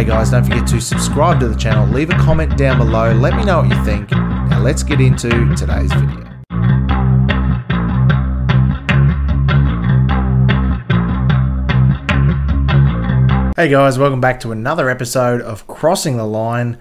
[0.00, 3.36] Hey guys, don't forget to subscribe to the channel, leave a comment down below, let
[3.36, 4.10] me know what you think.
[4.10, 6.24] Now let's get into today's video.
[13.54, 16.78] Hey guys, welcome back to another episode of Crossing the Line.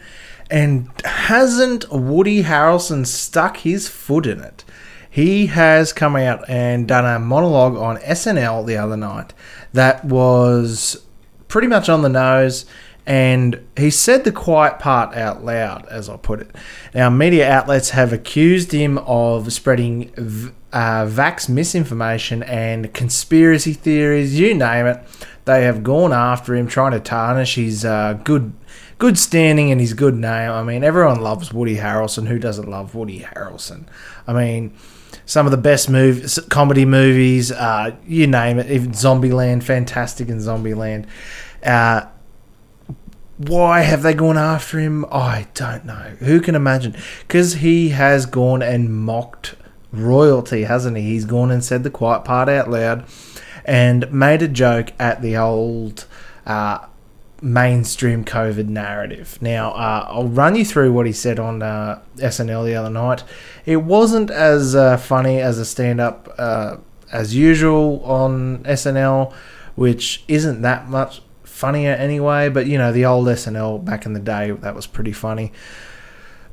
[0.50, 4.64] And hasn't Woody Harrelson stuck his foot in it?
[5.10, 9.34] He has come out and done a monologue on SNL the other night
[9.74, 11.06] that was
[11.50, 12.66] pretty much on the nose.
[13.06, 16.56] And he said the quiet part out loud, as I put it.
[16.94, 20.12] Now, media outlets have accused him of spreading
[20.72, 25.04] uh, vax misinformation and conspiracy theories, you name it.
[25.46, 28.54] They have gone after him, trying to tarnish his uh, good
[29.00, 30.52] good standing and his good name.
[30.52, 32.28] I mean, everyone loves Woody Harrelson.
[32.28, 33.86] Who doesn't love Woody Harrelson?
[34.28, 34.76] I mean,
[35.26, 38.70] some of the best movies, comedy movies, uh, you name it.
[38.70, 41.06] Even Zombieland, fantastic in Zombieland.
[41.64, 42.06] Uh,
[43.40, 45.06] why have they gone after him?
[45.10, 46.18] I don't know.
[46.20, 46.94] Who can imagine?
[47.22, 49.56] Because he has gone and mocked
[49.94, 51.04] royalty, hasn't he?
[51.04, 53.06] He's gone and said the quiet part out loud
[53.64, 56.06] and made a joke at the old
[56.46, 56.86] uh,
[57.42, 59.38] mainstream COVID narrative.
[59.42, 63.24] Now, uh, I'll run you through what he said on uh, SNL the other night.
[63.66, 66.76] It wasn't as uh, funny as a stand up uh,
[67.10, 69.34] as usual on SNL,
[69.76, 71.22] which isn't that much
[71.60, 75.12] funnier anyway, but you know, the old SNL back in the day, that was pretty
[75.12, 75.52] funny.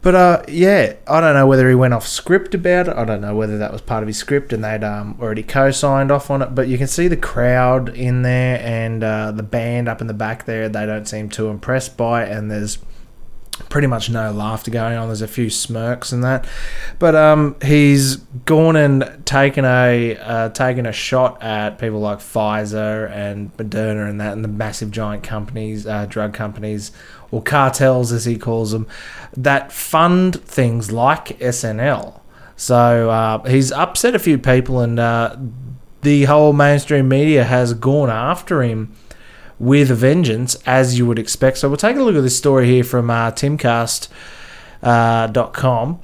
[0.02, 2.96] But uh, yeah, I don't know whether he went off script about it.
[2.96, 6.12] I don't know whether that was part of his script and they'd um, already co-signed
[6.12, 6.54] off on it.
[6.54, 10.14] But you can see the crowd in there and uh, the band up in the
[10.14, 10.68] back there.
[10.68, 12.78] They don't seem too impressed by it, and there's
[13.68, 15.08] pretty much no laughter going on.
[15.08, 16.46] There's a few smirks and that,
[16.98, 23.10] but um, he's gone and taken a uh, taken a shot at people like Pfizer
[23.10, 26.92] and Moderna and that, and the massive giant companies, uh, drug companies,
[27.30, 28.86] or cartels as he calls them,
[29.36, 32.20] that fund things like SNL.
[32.56, 35.36] So uh, he's upset a few people, and uh,
[36.02, 38.94] the whole mainstream media has gone after him
[39.58, 41.58] with a vengeance, as you would expect.
[41.58, 44.10] So we'll take a look at this story here from uh, timcast.com.
[44.82, 45.96] Uh,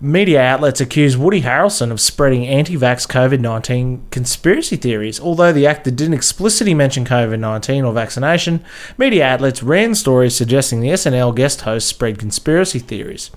[0.00, 5.18] Media outlets accuse Woody Harrelson of spreading anti vax COVID 19 conspiracy theories.
[5.18, 8.64] Although the actor didn't explicitly mention COVID 19 or vaccination,
[8.96, 13.32] media outlets ran stories suggesting the SNL guest host spread conspiracy theories.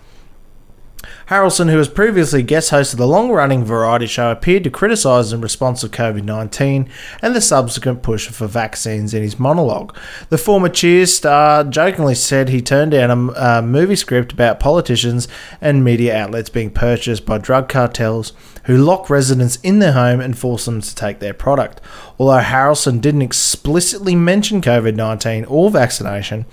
[1.27, 5.41] Harrelson, who has previously guest hosted the long running variety show, appeared to criticise in
[5.41, 6.89] response to COVID 19
[7.21, 9.95] and the subsequent push for vaccines in his monologue.
[10.29, 15.27] The former Cheers star jokingly said he turned down a, a movie script about politicians
[15.59, 18.33] and media outlets being purchased by drug cartels
[18.65, 21.81] who lock residents in their home and force them to take their product.
[22.19, 26.45] Although Harrelson didn't explicitly mention COVID 19 or vaccination,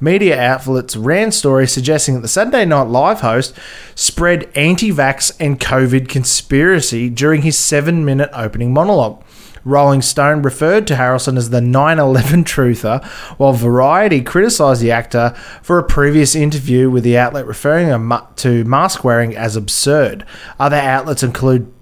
[0.00, 3.54] media outlets ran stories suggesting that the Saturday Night Live host
[3.94, 9.22] spread anti vax and COVID conspiracy during his seven minute opening monologue.
[9.64, 13.04] Rolling Stone referred to Harrelson as the 9 11 truther,
[13.38, 15.30] while Variety criticised the actor
[15.62, 17.88] for a previous interview with the outlet referring
[18.36, 20.26] to mask wearing as absurd.
[20.60, 21.72] Other outlets include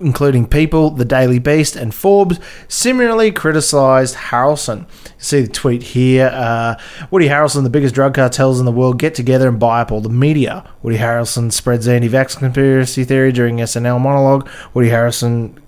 [0.00, 4.80] including People, The Daily Beast, and Forbes, similarly criticised Harrelson.
[4.80, 6.80] You see the tweet here uh,
[7.10, 10.00] Woody Harrelson, the biggest drug cartels in the world, get together and buy up all
[10.00, 10.68] the media.
[10.82, 14.48] Woody Harrelson spreads anti vax conspiracy theory during SNL monologue.
[14.74, 15.58] Woody Harrelson.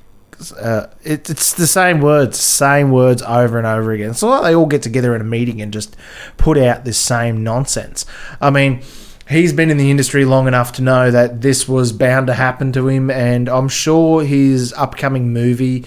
[0.59, 4.11] Uh, it, it's the same words, same words over and over again.
[4.11, 5.97] It's not like they all get together in a meeting and just
[6.37, 8.05] put out this same nonsense.
[8.41, 8.83] I mean,
[9.29, 12.73] he's been in the industry long enough to know that this was bound to happen
[12.73, 15.85] to him, and I'm sure his upcoming movie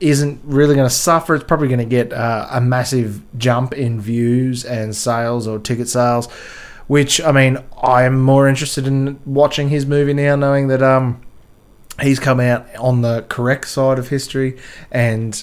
[0.00, 1.34] isn't really going to suffer.
[1.34, 5.88] It's probably going to get uh, a massive jump in views and sales or ticket
[5.88, 6.30] sales.
[6.86, 11.22] Which I mean, I'm more interested in watching his movie now, knowing that um,
[12.02, 14.58] he's come out on the correct side of history,
[14.90, 15.42] and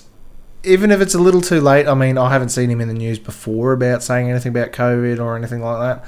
[0.63, 2.94] even if it's a little too late, I mean, I haven't seen him in the
[2.94, 6.05] news before about saying anything about COVID or anything like that.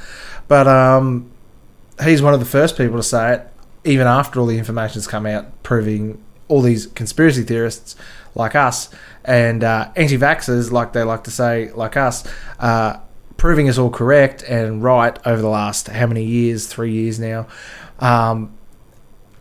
[0.48, 1.32] But um,
[2.04, 3.48] he's one of the first people to say it,
[3.84, 7.96] even after all the information's come out proving all these conspiracy theorists
[8.36, 8.90] like us
[9.26, 12.28] and uh, anti-vaxxers, like they like to say, like us,
[12.60, 12.98] uh,
[13.38, 16.68] proving us all correct and right over the last how many years?
[16.68, 17.48] Three years now.
[18.00, 18.56] Um,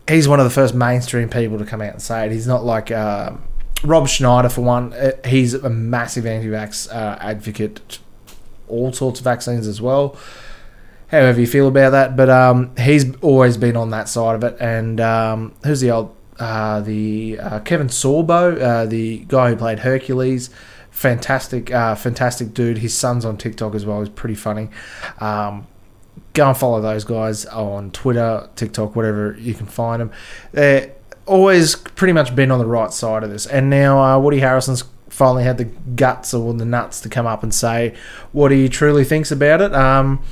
[0.09, 2.32] he's one of the first mainstream people to come out and say it.
[2.32, 3.32] He's not like uh,
[3.84, 4.93] Rob Schneider for one.
[4.93, 7.99] Uh, he's a massive anti-vax uh, advocate,
[8.69, 10.17] all sorts of vaccines as well
[11.12, 12.17] however you feel about that.
[12.17, 14.56] But um, he's always been on that side of it.
[14.58, 19.81] And um, who's the old uh, the uh, Kevin Sorbo, uh, the guy who played
[19.81, 20.50] Hercules,
[20.90, 22.78] fantastic, uh, fantastic dude.
[22.78, 24.00] His son's on TikTok as well.
[24.00, 24.69] He's pretty funny.
[25.20, 25.67] Um,
[26.32, 30.11] go and follow those guys on Twitter, TikTok, whatever you can find them.
[30.52, 30.93] They're
[31.27, 33.47] always pretty much been on the right side of this.
[33.47, 37.43] And now uh, Woody Harrelson's finally had the guts or the nuts to come up
[37.43, 37.95] and say
[38.33, 39.75] what he truly thinks about it.
[39.75, 40.23] Um,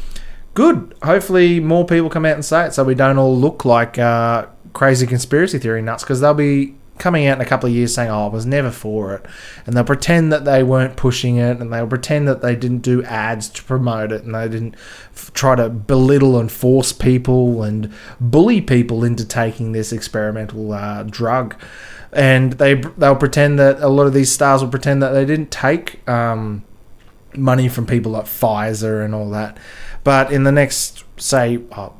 [0.54, 0.94] good.
[1.02, 4.46] Hopefully, more people come out and say it so we don't all look like uh,
[4.72, 8.10] crazy conspiracy theory nuts because they'll be coming out in a couple of years saying,
[8.10, 9.26] "Oh, I was never for it,"
[9.66, 13.02] and they'll pretend that they weren't pushing it, and they'll pretend that they didn't do
[13.02, 14.76] ads to promote it, and they didn't
[15.12, 21.02] f- try to belittle and force people and bully people into taking this experimental uh,
[21.02, 21.56] drug.
[22.12, 25.50] And they they'll pretend that a lot of these stars will pretend that they didn't
[25.50, 26.64] take um,
[27.36, 29.56] money from people like Pfizer and all that.
[30.04, 31.94] But in the next, say, oh,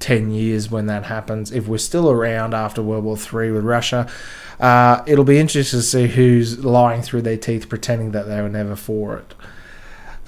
[0.00, 4.08] 10 years when that happens, if we're still around after World War Three with Russia,
[4.60, 8.48] uh, it'll be interesting to see who's lying through their teeth pretending that they were
[8.48, 9.34] never for it.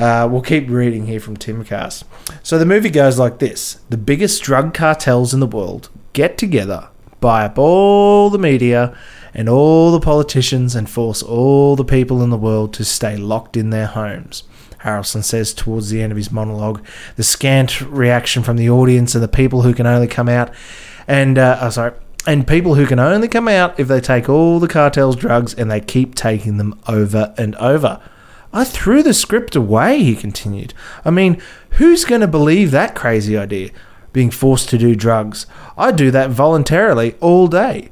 [0.00, 2.05] Uh, we'll keep reading here from Timcast.
[2.43, 6.88] So the movie goes like this The biggest drug cartels in the world get together,
[7.20, 8.96] buy up all the media
[9.34, 13.56] and all the politicians, and force all the people in the world to stay locked
[13.56, 14.43] in their homes.
[14.82, 16.85] Harrelson says towards the end of his monologue.
[17.17, 20.53] The scant reaction from the audience and the people who can only come out,
[21.06, 21.93] and uh, oh, sorry,
[22.27, 25.71] and people who can only come out if they take all the cartel's drugs and
[25.71, 28.00] they keep taking them over and over.
[28.53, 30.75] I threw the script away, he continued.
[31.05, 31.41] I mean,
[31.73, 33.71] who's going to believe that crazy idea?
[34.12, 35.47] Being forced to do drugs.
[35.79, 37.91] I do that voluntarily all day.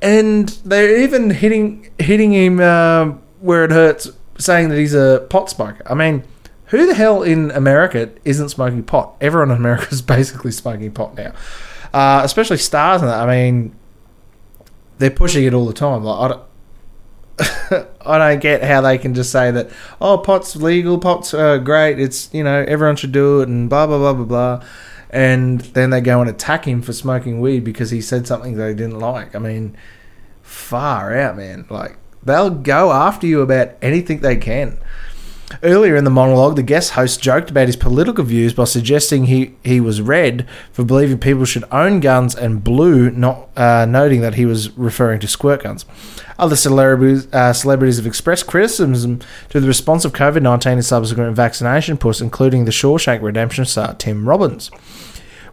[0.00, 4.10] And they're even hitting hitting him uh, where it hurts
[4.44, 5.82] saying that he's a pot smoker.
[5.86, 6.24] I mean,
[6.66, 9.14] who the hell in America isn't smoking pot?
[9.20, 11.32] Everyone in America is basically smoking pot now,
[11.92, 13.20] uh, especially stars and that.
[13.20, 13.76] I mean,
[14.98, 16.04] they're pushing it all the time.
[16.04, 19.70] Like I don't, I don't get how they can just say that.
[20.00, 21.98] Oh, pot's legal, pot's uh, great.
[21.98, 24.64] It's you know everyone should do it, and blah blah blah blah blah.
[25.10, 28.72] And then they go and attack him for smoking weed because he said something they
[28.72, 29.34] didn't like.
[29.34, 29.76] I mean,
[30.40, 31.66] far out, man.
[31.68, 34.78] Like They'll go after you about anything they can.
[35.62, 39.54] Earlier in the monologue, the guest host joked about his political views by suggesting he,
[39.62, 44.34] he was red for believing people should own guns and blue, not uh, noting that
[44.34, 45.84] he was referring to squirt guns.
[46.38, 49.20] Other celebrities, uh, celebrities have expressed criticism
[49.50, 53.94] to the response of COVID 19 and subsequent vaccination push, including the Shawshank Redemption star
[53.94, 54.70] Tim Robbins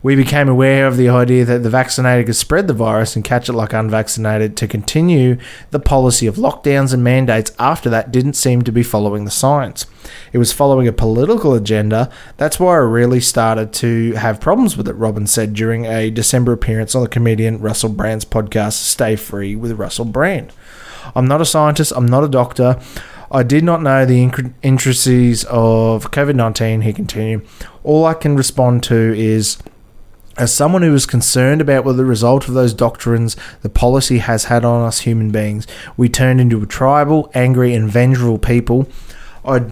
[0.02, 3.50] we became aware of the idea that the vaccinated could spread the virus and catch
[3.50, 5.38] it like unvaccinated to continue
[5.72, 9.86] the policy of lockdowns and mandates after that didn't seem to be following the science.
[10.32, 12.10] It was following a political agenda.
[12.38, 16.54] That's why I really started to have problems with it, Robin said during a December
[16.54, 20.54] appearance on the comedian Russell Brand's podcast, Stay Free with Russell Brand.
[21.16, 22.80] I'm not a scientist, I'm not a doctor.
[23.32, 24.24] I did not know the
[24.64, 27.46] intricacies of COVID 19, he continued.
[27.84, 29.58] All I can respond to is
[30.40, 34.46] as someone who is concerned about what the result of those doctrines the policy has
[34.46, 38.88] had on us human beings, we turned into a tribal, angry, and vengeful people.
[39.44, 39.66] I,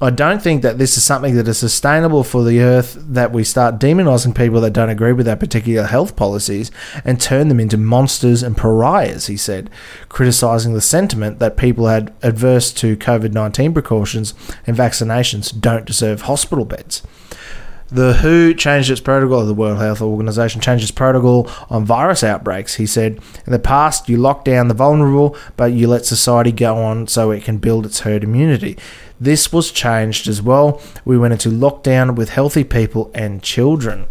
[0.00, 3.44] I don't think that this is something that is sustainable for the earth that we
[3.44, 6.70] start demonizing people that don't agree with our particular health policies
[7.04, 9.68] and turn them into monsters and pariahs, he said,
[10.08, 14.32] criticizing the sentiment that people had adverse to COVID 19 precautions
[14.66, 17.02] and vaccinations don't deserve hospital beds.
[17.90, 22.74] The WHO changed its protocol, the World Health Organization changed its protocol on virus outbreaks.
[22.74, 26.76] He said, In the past, you lock down the vulnerable, but you let society go
[26.76, 28.76] on so it can build its herd immunity.
[29.18, 30.82] This was changed as well.
[31.06, 34.06] We went into lockdown with healthy people and children.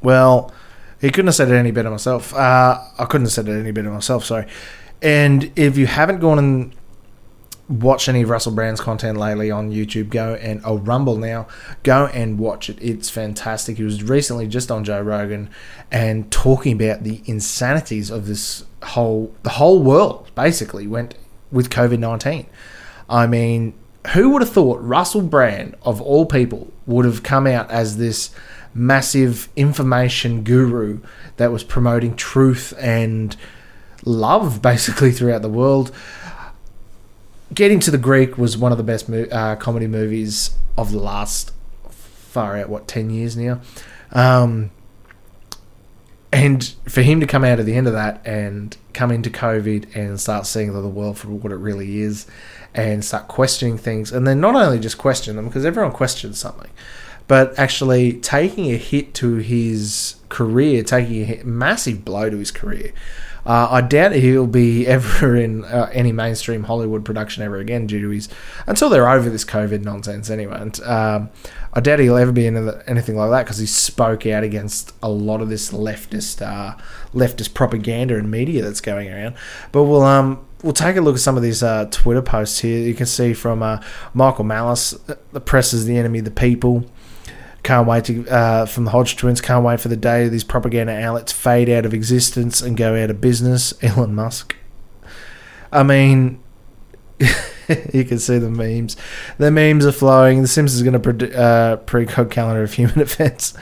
[0.00, 0.52] Well,
[1.00, 2.32] he couldn't have said it any better myself.
[2.32, 4.46] Uh, I couldn't have said it any better myself, sorry.
[5.02, 6.74] And if you haven't gone and
[7.68, 11.48] watch any Russell Brand's content lately on YouTube, go and oh Rumble now,
[11.82, 12.78] go and watch it.
[12.80, 13.76] It's fantastic.
[13.76, 15.50] He was recently just on Joe Rogan
[15.90, 21.14] and talking about the insanities of this whole the whole world basically went
[21.50, 22.46] with COVID nineteen.
[23.08, 23.74] I mean,
[24.14, 28.30] who would have thought Russell Brand of all people would have come out as this
[28.74, 31.00] massive information guru
[31.36, 33.36] that was promoting truth and
[34.04, 35.90] love basically throughout the world
[37.54, 40.92] Get Him to the Greek was one of the best mo- uh, comedy movies of
[40.92, 41.52] the last
[41.90, 43.60] far out what ten years now,
[44.12, 44.70] um,
[46.32, 49.96] and for him to come out at the end of that and come into COVID
[49.96, 52.26] and start seeing the world for what it really is,
[52.74, 56.70] and start questioning things, and then not only just question them because everyone questions something,
[57.26, 62.50] but actually taking a hit to his career, taking a hit, massive blow to his
[62.50, 62.92] career.
[63.46, 68.00] Uh, I doubt he'll be ever in uh, any mainstream Hollywood production ever again due
[68.00, 68.28] to his
[68.66, 70.58] until they're over this COVID nonsense anyway.
[70.60, 71.30] And um,
[71.72, 75.08] I doubt he'll ever be in anything like that because he spoke out against a
[75.08, 76.76] lot of this leftist uh,
[77.14, 79.36] leftist propaganda and media that's going around.
[79.72, 82.80] But we'll um we'll take a look at some of these uh, Twitter posts here.
[82.80, 83.80] You can see from uh,
[84.14, 84.92] Michael Malice,
[85.32, 86.84] the press is the enemy the people.
[87.66, 89.40] Can't wait to uh, from the Hodge twins.
[89.40, 93.10] Can't wait for the day these propaganda outlets fade out of existence and go out
[93.10, 93.74] of business.
[93.82, 94.54] Elon Musk.
[95.72, 96.40] I mean,
[97.18, 98.96] you can see the memes.
[99.38, 100.42] The memes are flowing.
[100.42, 103.54] The Simpsons is going to pre- uh, calendar of human events.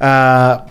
[0.00, 0.68] Uh,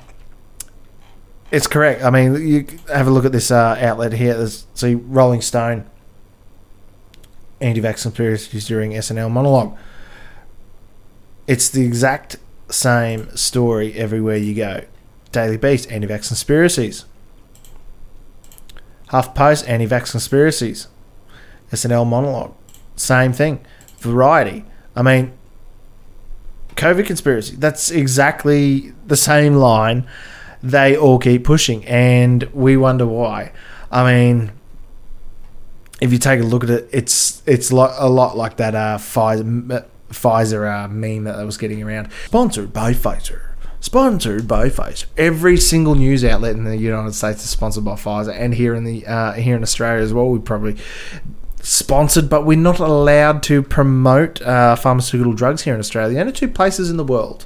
[1.51, 2.03] it's correct.
[2.03, 4.33] I mean, you have a look at this uh, outlet here.
[4.33, 5.89] There's, see, Rolling Stone,
[7.61, 9.77] anti-vax conspiracies during SNL monologue.
[11.47, 12.35] It's the exact
[12.69, 14.85] same story everywhere you go.
[15.31, 17.05] Daily Beast, anti-vax conspiracies.
[19.07, 20.87] Huff Post, anti-vax conspiracies.
[21.71, 22.53] SNL monologue,
[22.95, 23.59] same thing.
[23.99, 24.65] Variety.
[24.95, 25.33] I mean,
[26.75, 27.55] COVID conspiracy.
[27.55, 30.07] That's exactly the same line
[30.61, 33.51] they all keep pushing, and we wonder why.
[33.91, 34.51] I mean,
[35.99, 39.85] if you take a look at it, it's it's a lot like that uh, Pfizer,
[40.13, 42.09] Pfizer uh, meme that I was getting around.
[42.25, 43.41] Sponsored by Pfizer.
[43.79, 45.05] Sponsored by Pfizer.
[45.17, 48.83] Every single news outlet in the United States is sponsored by Pfizer, and here in
[48.85, 50.29] the uh, here in Australia as well.
[50.29, 50.77] We probably
[51.61, 56.13] sponsored, but we're not allowed to promote uh, pharmaceutical drugs here in Australia.
[56.13, 57.45] The only two places in the world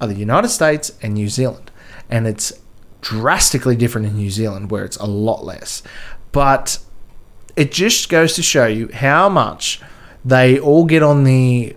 [0.00, 1.70] are the United States and New Zealand
[2.10, 2.52] and it's
[3.00, 5.82] drastically different in New Zealand where it's a lot less.
[6.32, 6.78] But
[7.56, 9.80] it just goes to show you how much
[10.24, 11.76] they all get on the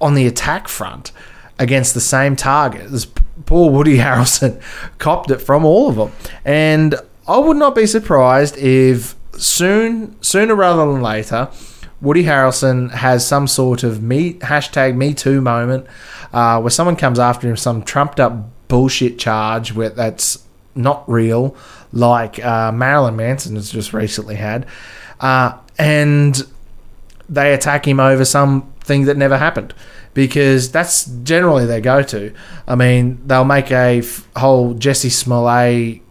[0.00, 1.10] on the attack front
[1.58, 2.90] against the same target.
[2.90, 3.06] This
[3.46, 4.60] poor Woody Harrelson
[4.98, 6.12] copped it from all of them,
[6.44, 6.94] and
[7.26, 11.50] I would not be surprised if soon, sooner rather than later,
[12.00, 15.86] Woody Harrelson has some sort of me hashtag Me Too moment
[16.32, 20.44] uh, where someone comes after him, some trumped up bullshit charge where that's
[20.74, 21.56] not real,
[21.92, 24.66] like uh, Marilyn Manson has just recently had,
[25.20, 26.42] uh, and
[27.28, 29.74] they attack him over something that never happened
[30.14, 32.32] because that's generally their go-to.
[32.66, 36.02] I mean, they'll make a f- whole Jussie Smollett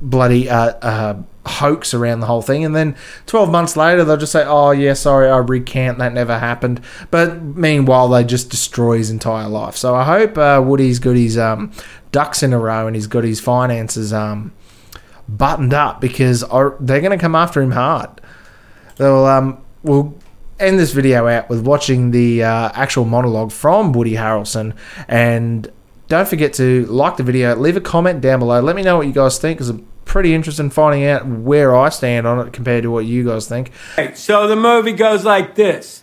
[0.00, 2.64] bloody uh, uh, hoax around the whole thing.
[2.64, 2.96] And then
[3.26, 6.80] 12 months later, they'll just say, oh, yeah, sorry, I recant, that never happened.
[7.10, 9.76] But meanwhile, they just destroy his entire life.
[9.76, 11.72] So I hope uh, Woody's got his um,
[12.10, 14.52] ducks in a row and he's got his finances um,
[15.28, 18.20] buttoned up because they're going to come after him hard.
[18.96, 20.14] They'll, um, we'll
[20.58, 24.74] end this video out with watching the uh, actual monologue from Woody Harrelson
[25.08, 25.70] and
[26.08, 28.60] don't forget to like the video, leave a comment down below.
[28.60, 31.74] Let me know what you guys think because I'm pretty interested in finding out where
[31.74, 33.72] I stand on it compared to what you guys think.
[34.14, 36.02] So the movie goes like this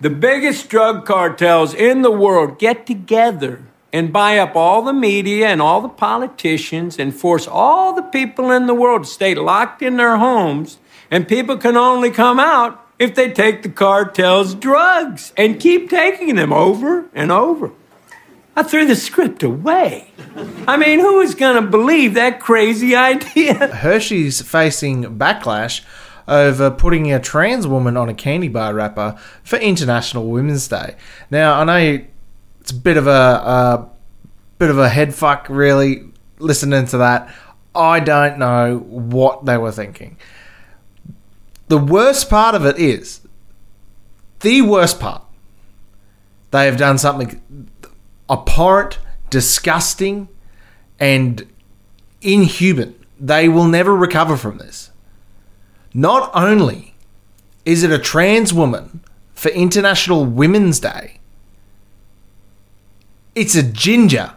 [0.00, 5.48] The biggest drug cartels in the world get together and buy up all the media
[5.48, 9.80] and all the politicians and force all the people in the world to stay locked
[9.80, 10.76] in their homes.
[11.10, 16.34] And people can only come out if they take the cartel's drugs and keep taking
[16.34, 17.72] them over and over.
[18.56, 20.10] I threw the script away.
[20.66, 23.68] I mean, who is going to believe that crazy idea?
[23.68, 25.82] Hershey's facing backlash
[26.26, 30.96] over putting a trans woman on a candy bar wrapper for International Women's Day.
[31.30, 32.04] Now, I know
[32.60, 33.88] it's a bit of a, a
[34.58, 36.02] bit of a head fuck, really,
[36.38, 37.32] listening to that.
[37.74, 40.16] I don't know what they were thinking.
[41.68, 43.20] The worst part of it is
[44.40, 45.22] the worst part.
[46.50, 47.70] They have done something
[48.30, 48.98] abhorrent,
[49.30, 50.28] disgusting,
[50.98, 51.46] and
[52.22, 52.94] inhuman.
[53.20, 54.90] They will never recover from this.
[55.92, 56.94] Not only
[57.64, 59.00] is it a trans woman
[59.34, 61.20] for International Women's Day,
[63.34, 64.34] it's a ginger.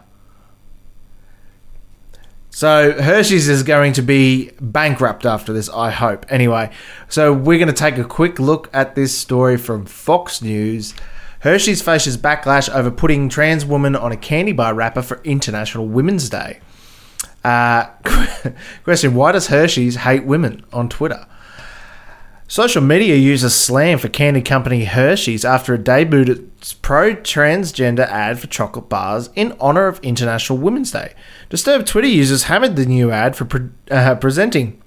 [2.62, 6.24] So Hershey's is going to be bankrupt after this, I hope.
[6.28, 6.70] Anyway,
[7.08, 10.94] so we're going to take a quick look at this story from Fox News.
[11.40, 16.28] Hershey's faces backlash over putting trans woman on a candy bar wrapper for International Women's
[16.28, 16.60] Day.
[17.42, 17.86] Uh,
[18.84, 21.26] question Why does Hershey's hate women on Twitter?
[22.52, 26.28] Social media users slam for candy company Hershey's after it debuted
[26.58, 31.14] its pro transgender ad for chocolate bars in honor of International Women's Day.
[31.48, 34.82] Disturbed Twitter users hammered the new ad for pre- uh, presenting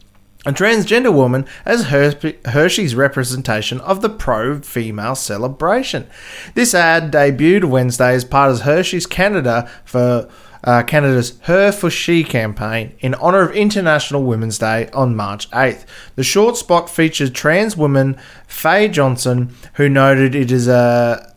[0.45, 6.05] a transgender woman as Hershey's representation of the pro female celebration.
[6.53, 10.29] This ad debuted Wednesday as part of Hershey's Canada for
[10.65, 15.85] uh, Canada's Her for She campaign in honour of International Women's Day on March 8th.
[16.15, 18.17] The short spot featured trans woman
[18.47, 21.33] Faye Johnson, who noted it is a.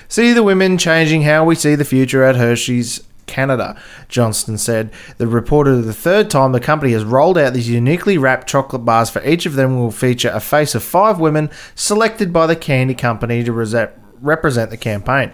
[0.07, 4.91] See the women changing how we see the future at Hershey's Canada, Johnston said.
[5.17, 9.09] The reported the third time the company has rolled out these uniquely wrapped chocolate bars
[9.09, 12.93] for each of them will feature a face of five women selected by the candy
[12.93, 13.51] company to
[14.21, 15.31] represent the campaign.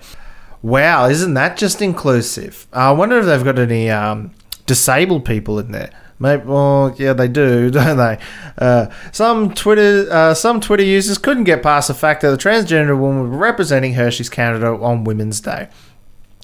[0.65, 2.65] Wow, isn't that just inclusive?
[2.73, 4.31] I wonder if they've got any um,
[4.65, 5.91] disabled people in there.
[6.17, 8.17] Maybe, well, yeah, they do, don't they?
[8.57, 12.97] Uh, some Twitter, uh, some Twitter users couldn't get past the fact that the transgender
[12.99, 15.67] woman was representing Hershey's Canada on Women's Day.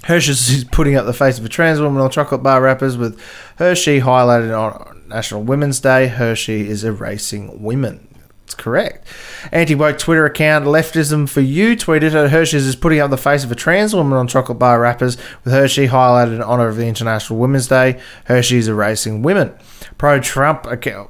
[0.04, 3.20] Hershey's is putting up the face of a trans woman on chocolate bar wrappers with
[3.56, 6.10] Hershey highlighted on National Women's Day.
[6.10, 8.08] Hershey is erasing women.
[8.52, 9.08] It's correct.
[9.54, 13.46] Anti woke Twitter account Leftism for You tweeted that Hershey's is putting up the face
[13.46, 15.16] of a trans woman on chocolate bar wrappers
[15.46, 18.02] with Hershey highlighted in honor of the International Women's Day.
[18.26, 19.54] Hershey's erasing women.
[19.98, 21.10] Pro Trump account.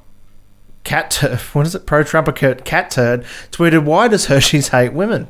[0.84, 1.88] Cat, turd, what is it?
[1.88, 5.28] Pro Trump cat turd tweeted, "Why does Hershey's hate women?"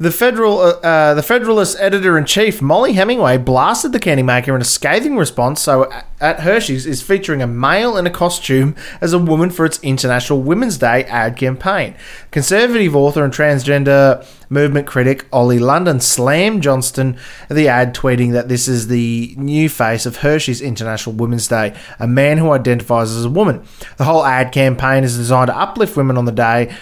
[0.00, 4.56] The federal, uh, uh, the Federalist editor in chief Mollie Hemingway blasted the candy maker
[4.56, 5.60] in a scathing response.
[5.60, 5.92] So,
[6.22, 10.40] at Hershey's is featuring a male in a costume as a woman for its International
[10.40, 11.96] Women's Day ad campaign.
[12.30, 17.18] Conservative author and transgender movement critic Ollie London slammed Johnston
[17.50, 22.06] the ad, tweeting that this is the new face of Hershey's International Women's Day, a
[22.06, 23.62] man who identifies as a woman.
[23.98, 26.74] The whole ad campaign is designed to uplift women on the day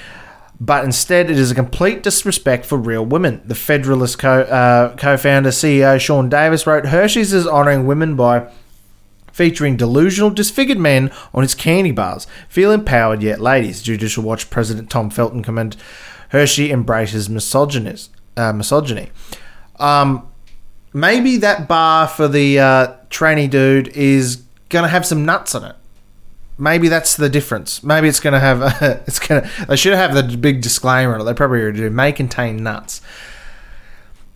[0.61, 3.41] but instead it is a complete disrespect for real women.
[3.45, 8.51] The Federalist co uh, founder CEO Sean Davis wrote Hershey's is honouring women by
[9.33, 12.27] featuring delusional, disfigured men on its candy bars.
[12.49, 13.83] Feel empowered yet, ladies.
[13.83, 15.81] Judicial Watch President Tom Fitton commented
[16.31, 19.11] Hershey embraces misogynist, uh, misogyny.
[19.79, 20.29] Um,
[20.93, 25.65] maybe that bar for the uh, trainee dude is going to have some nuts on
[25.65, 25.77] it
[26.59, 27.83] maybe that's the difference.
[27.83, 31.23] Maybe it's going to have a, it's going to they should have the big disclaimer.
[31.23, 31.91] They probably already do.
[31.91, 33.01] May contain nuts.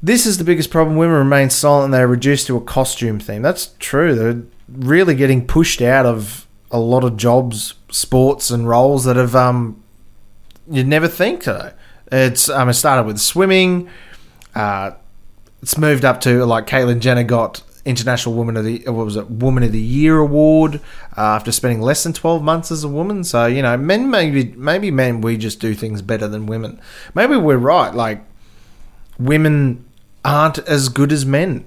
[0.03, 0.97] This is the biggest problem.
[0.97, 3.43] Women remain silent and they're reduced to a costume theme.
[3.43, 4.15] That's true.
[4.15, 9.37] They're really getting pushed out of a lot of jobs, sports, and roles that have
[9.37, 9.83] um
[10.69, 11.73] you'd never think so.
[12.11, 13.89] It's um it started with swimming.
[14.55, 14.93] Uh,
[15.63, 19.31] it's moved up to like Caitlyn Jenner got International Woman of the what was it
[19.31, 20.77] Woman of the Year award
[21.17, 23.25] uh, after spending less than twelve months as a woman.
[23.25, 26.81] So you know, men maybe maybe men we just do things better than women.
[27.15, 27.93] Maybe we're right.
[27.95, 28.25] Like
[29.19, 29.85] women
[30.25, 31.65] aren't as good as men.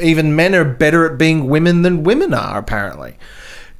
[0.00, 3.16] Even men are better at being women than women are apparently.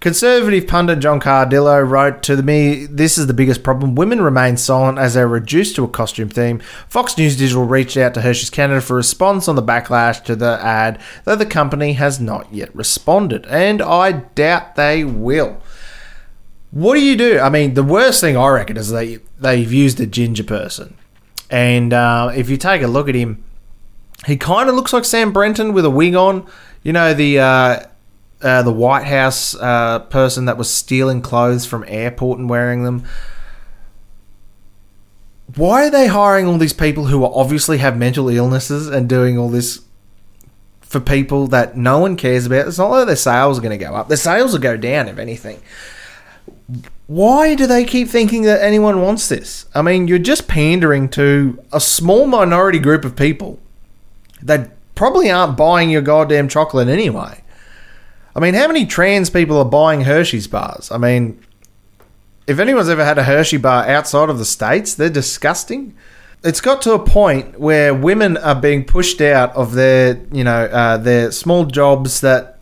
[0.04, 3.94] Conservative pundit John Cardillo wrote to me, This is the biggest problem.
[3.94, 6.58] Women remain silent as they're reduced to a costume theme.
[6.86, 10.36] Fox News Digital reached out to Hershey's Canada for a response on the backlash to
[10.36, 15.62] the ad, though the company has not yet responded, and I doubt they will.
[16.70, 17.40] What do you do?
[17.40, 20.98] I mean, the worst thing I reckon is they, they've used a ginger person.
[21.48, 23.42] And uh, if you take a look at him,
[24.26, 26.46] he kind of looks like Sam Brinton with a wig on.
[26.82, 27.38] You know, the.
[27.38, 27.84] Uh,
[28.44, 33.04] uh, the White House uh, person that was stealing clothes from airport and wearing them.
[35.56, 39.48] Why are they hiring all these people who obviously have mental illnesses and doing all
[39.48, 39.80] this
[40.80, 42.68] for people that no one cares about?
[42.68, 44.08] It's not like their sales are going to go up.
[44.08, 45.62] Their sales will go down, if anything.
[47.06, 49.66] Why do they keep thinking that anyone wants this?
[49.74, 53.58] I mean, you're just pandering to a small minority group of people
[54.42, 57.43] that probably aren't buying your goddamn chocolate anyway.
[58.36, 60.90] I mean, how many trans people are buying Hershey's bars?
[60.90, 61.40] I mean,
[62.46, 65.94] if anyone's ever had a Hershey bar outside of the States, they're disgusting.
[66.42, 70.64] It's got to a point where women are being pushed out of their, you know,
[70.64, 72.58] uh, their small jobs that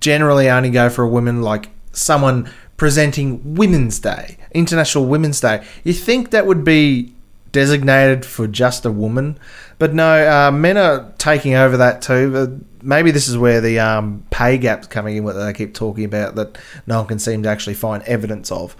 [0.00, 5.64] generally only go for a woman, like someone presenting Women's Day, International Women's Day.
[5.84, 7.12] You think that would be
[7.52, 9.38] designated for just a woman.
[9.82, 12.32] But no, uh, men are taking over that too.
[12.36, 12.46] Uh,
[12.84, 16.36] maybe this is where the um, pay gap's coming in, what they keep talking about
[16.36, 18.76] that no one can seem to actually find evidence of.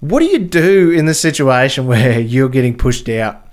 [0.00, 3.46] What do you do in the situation where you're getting pushed out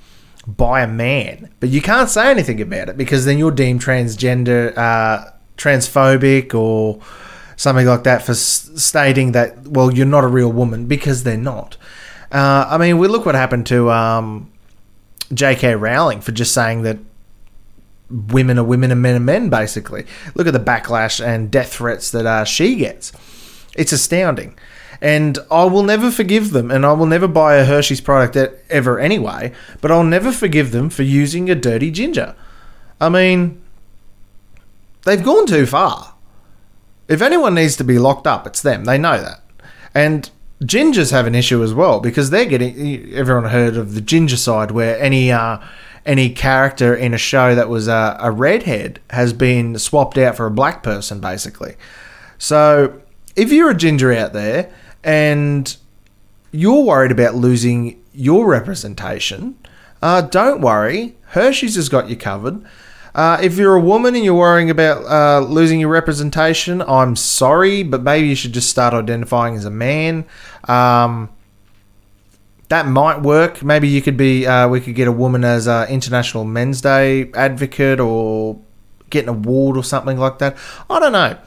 [0.47, 4.75] by a man, but you can't say anything about it because then you're deemed transgender,
[4.75, 6.99] uh, transphobic, or
[7.57, 11.37] something like that for s- stating that well you're not a real woman because they're
[11.37, 11.77] not.
[12.31, 14.51] Uh, I mean, we look what happened to um,
[15.33, 15.75] J.K.
[15.75, 16.97] Rowling for just saying that
[18.09, 19.49] women are women and men are men.
[19.49, 23.11] Basically, look at the backlash and death threats that uh, she gets.
[23.75, 24.57] It's astounding.
[25.01, 28.35] And I will never forgive them, and I will never buy a Hershey's product
[28.69, 32.35] ever anyway, but I'll never forgive them for using a dirty ginger.
[32.99, 33.61] I mean,
[35.05, 36.15] they've gone too far.
[37.07, 38.83] If anyone needs to be locked up, it's them.
[38.83, 39.41] They know that.
[39.95, 40.29] And
[40.63, 43.13] gingers have an issue as well because they're getting.
[43.13, 45.59] Everyone heard of the ginger side, where any uh,
[46.05, 50.45] any character in a show that was a, a redhead has been swapped out for
[50.45, 51.75] a black person, basically.
[52.37, 53.01] So
[53.35, 55.75] if you're a ginger out there and
[56.51, 59.57] you're worried about losing your representation,
[60.01, 61.15] uh, don't worry.
[61.27, 62.65] Hershey's has got you covered.
[63.15, 67.83] Uh, if you're a woman and you're worrying about uh, losing your representation, I'm sorry,
[67.83, 70.25] but maybe you should just start identifying as a man.
[70.67, 71.29] Um,
[72.69, 73.63] that might work.
[73.63, 74.45] Maybe you could be.
[74.45, 78.59] Uh, we could get a woman as a International Men's Day advocate, or
[79.09, 80.55] get an award or something like that.
[80.89, 81.37] I don't know,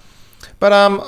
[0.58, 1.00] but um,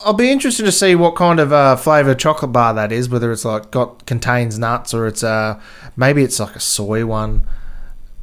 [0.00, 3.08] I'll be interested to see what kind of uh, flavor chocolate bar that is.
[3.08, 5.60] Whether it's like got contains nuts or it's uh
[5.96, 7.46] maybe it's like a soy one.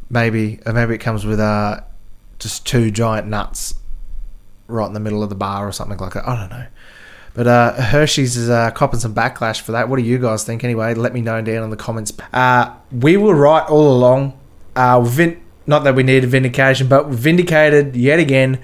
[0.10, 1.82] Maybe maybe it comes with uh
[2.40, 3.76] just two giant nuts
[4.68, 6.28] right in the middle of the bar or something like that.
[6.28, 6.66] I don't know.
[7.34, 9.88] But uh, Hershey's is uh, copping some backlash for that.
[9.88, 10.64] What do you guys think?
[10.64, 12.12] Anyway, let me know down in the comments.
[12.34, 14.38] Uh, we were right all along.
[14.76, 18.60] Uh, vin- not that we needed vindication, but vindicated yet again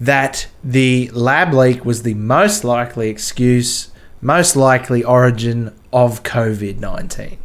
[0.00, 7.38] that the lab leak was the most likely excuse, most likely origin of COVID 19.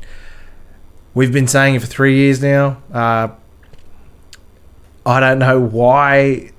[1.18, 2.78] We've been saying it for three years now.
[2.94, 3.30] Uh,
[5.04, 6.52] I don't know why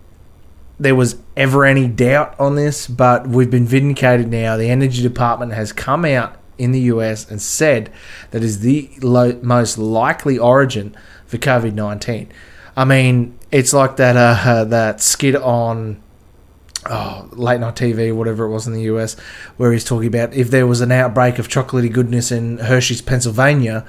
[0.81, 4.57] there was ever any doubt on this, but we've been vindicated now.
[4.57, 7.93] The Energy Department has come out in the US and said
[8.33, 12.33] that is the lo- most likely origin for COVID 19.
[12.77, 16.03] I mean, it's like that uh, that skit on
[16.91, 19.15] oh, late night TV, whatever it was in the US,
[19.57, 23.87] where he's talking about if there was an outbreak of chocolatey goodness in Hershey's, Pennsylvania,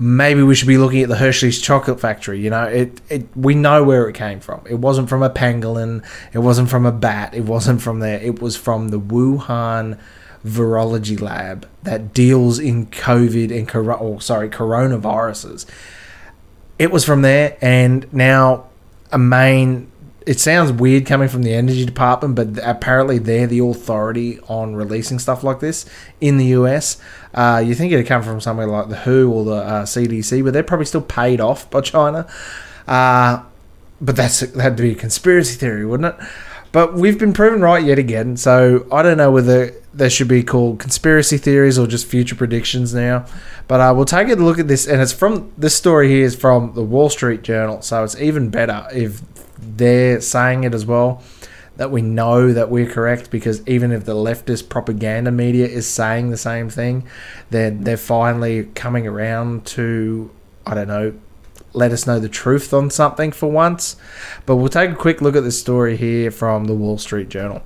[0.00, 2.40] maybe we should be looking at the Hershey's chocolate factory.
[2.40, 4.62] You know, it, it we know where it came from.
[4.68, 6.04] It wasn't from a pangolin.
[6.32, 7.34] It wasn't from a bat.
[7.34, 8.18] It wasn't from there.
[8.18, 9.98] It was from the Wuhan
[10.44, 15.66] virology lab that deals in COVID and oh, sorry coronaviruses.
[16.78, 18.68] It was from there, and now
[19.12, 19.92] a main.
[20.26, 25.18] It sounds weird coming from the energy department, but apparently they're the authority on releasing
[25.18, 25.84] stuff like this
[26.20, 26.98] in the US.
[27.32, 30.52] Uh, you think it'd come from somewhere like the WHO or the uh, CDC, but
[30.52, 32.28] they're probably still paid off by China.
[32.88, 33.42] Uh,
[34.00, 36.26] but that's that'd be a conspiracy theory, wouldn't it?
[36.72, 38.36] But we've been proven right yet again.
[38.36, 42.94] So I don't know whether they should be called conspiracy theories or just future predictions
[42.94, 43.26] now.
[43.66, 46.36] But uh, we'll take a look at this, and it's from this story here is
[46.36, 47.82] from the Wall Street Journal.
[47.82, 49.20] So it's even better if
[49.58, 51.22] they're saying it as well
[51.80, 56.28] that we know that we're correct because even if the leftist propaganda media is saying
[56.28, 57.08] the same thing,
[57.48, 60.30] then they're finally coming around to
[60.66, 61.14] I don't know
[61.72, 63.96] let us know the truth on something for once.
[64.44, 67.62] But we'll take a quick look at this story here from the Wall Street Journal.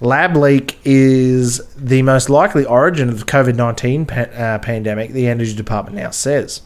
[0.00, 5.26] Lab leak is the most likely origin of the COVID 19 pa- uh, pandemic, the
[5.26, 6.62] Energy Department now says.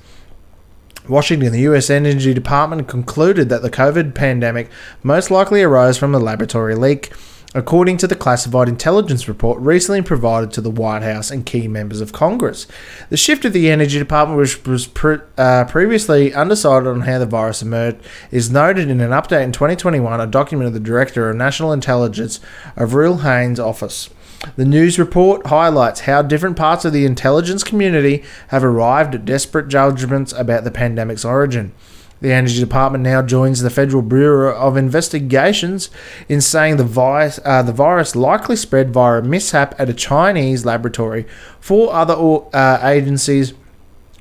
[1.09, 4.71] Washington, the US Energy Department concluded that the COVID pandemic
[5.03, 7.13] most likely arose from a laboratory leak,
[7.55, 12.01] according to the classified intelligence report recently provided to the White House and key members
[12.01, 12.67] of Congress.
[13.11, 17.27] The shift of the Energy Department, which was pre- uh, previously undecided on how the
[17.27, 17.99] virus emerged,
[18.31, 22.41] is noted in an update in 2021, a document of the Director of National Intelligence
[22.79, 24.09] Avril Haines' office.
[24.57, 29.69] The news report highlights how different parts of the intelligence community have arrived at desperate
[29.69, 31.73] judgments about the pandemic's origin.
[32.21, 35.91] The Energy Department now joins the Federal Bureau of Investigations
[36.29, 40.65] in saying the virus, uh, the virus likely spread via a mishap at a Chinese
[40.65, 41.27] laboratory.
[41.61, 42.15] Four other
[42.55, 43.53] uh, agencies,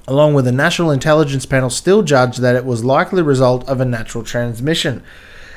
[0.08, 3.80] along with the National Intelligence Panel, still judge that it was likely the result of
[3.80, 5.02] a natural transmission.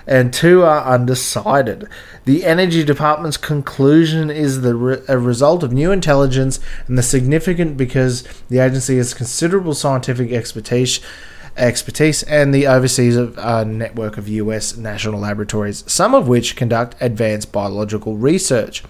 [0.07, 1.89] And two are undecided.
[2.25, 7.77] The Energy Department's conclusion is the re- a result of new intelligence and the significant
[7.77, 11.01] because the agency has considerable scientific expertise
[11.57, 16.95] expertise and the oversees a uh, network of US national laboratories, some of which conduct
[17.01, 18.83] advanced biological research.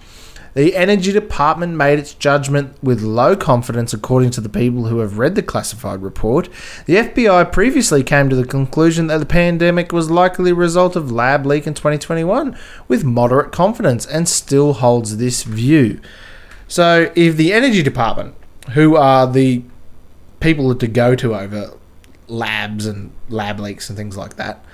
[0.57, 5.19] The Energy Department made its judgment with low confidence, according to the people who have
[5.19, 6.49] read the classified report.
[6.87, 11.11] The FBI previously came to the conclusion that the pandemic was likely a result of
[11.11, 16.01] lab leak in 2021, with moderate confidence, and still holds this view.
[16.67, 18.33] So, if the Energy Department,
[18.71, 19.61] who are the
[20.39, 21.73] people to go to over
[22.27, 24.65] labs and lab leaks and things like that,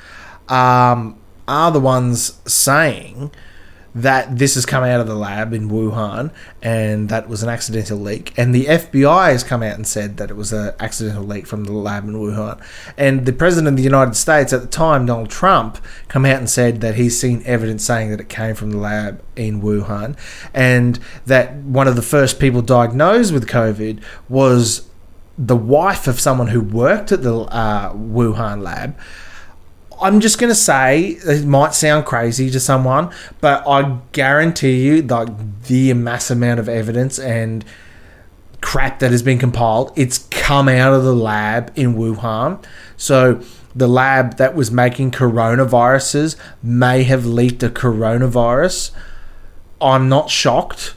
[0.47, 3.31] um, are the ones saying
[3.95, 7.97] that this has come out of the lab in Wuhan and that was an accidental
[7.97, 8.33] leak.
[8.37, 11.65] And the FBI has come out and said that it was an accidental leak from
[11.65, 12.61] the lab in Wuhan.
[12.97, 15.77] And the President of the United States at the time, Donald Trump,
[16.07, 19.21] come out and said that he's seen evidence saying that it came from the lab
[19.35, 20.17] in Wuhan
[20.53, 24.89] and that one of the first people diagnosed with COVID was
[25.37, 28.97] the wife of someone who worked at the uh, Wuhan lab.
[30.03, 35.63] I'm just gonna say it might sound crazy to someone, but I guarantee you, like
[35.63, 37.63] the mass amount of evidence and
[38.59, 42.63] crap that has been compiled, it's come out of the lab in Wuhan.
[42.97, 43.41] So
[43.73, 48.91] the lab that was making coronaviruses may have leaked a coronavirus.
[49.81, 50.95] I'm not shocked,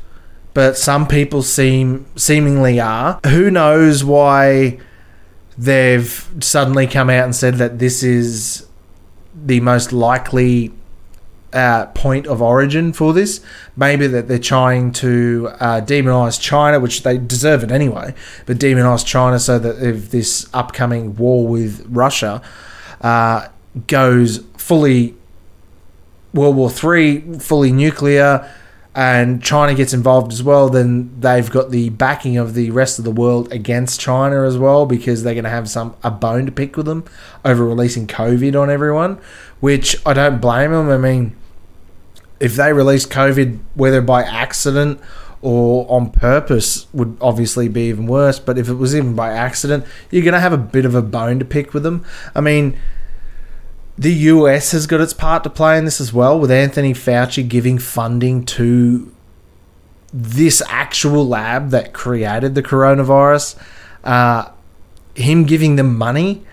[0.53, 3.21] but some people seem seemingly are.
[3.27, 4.79] Who knows why
[5.57, 8.65] they've suddenly come out and said that this is
[9.44, 10.72] the most likely
[11.53, 13.40] uh, point of origin for this.
[13.77, 19.05] Maybe that they're trying to uh, demonize China, which they deserve it anyway, but demonize
[19.05, 22.42] China so that if this upcoming war with Russia
[23.01, 23.49] uh,
[23.87, 25.14] goes fully
[26.35, 28.51] World War Three, fully nuclear,
[28.96, 33.04] and China gets involved as well, then they've got the backing of the rest of
[33.04, 36.52] the world against China as well because they're going to have some a bone to
[36.52, 37.04] pick with them
[37.44, 39.20] over releasing COVID on everyone,
[39.61, 40.88] which I don't blame them.
[40.88, 41.37] I mean,
[42.40, 44.98] if they release COVID, whether by accident
[45.42, 48.38] or on purpose, would obviously be even worse.
[48.38, 51.02] But if it was even by accident, you're going to have a bit of a
[51.02, 52.02] bone to pick with them.
[52.35, 52.78] I mean
[53.98, 57.46] the US has got its part to play in this as well, with Anthony Fauci
[57.46, 59.12] giving funding to
[60.12, 63.59] this actual lab that created the coronavirus.
[64.04, 64.50] Uh,
[65.14, 66.44] him giving them money.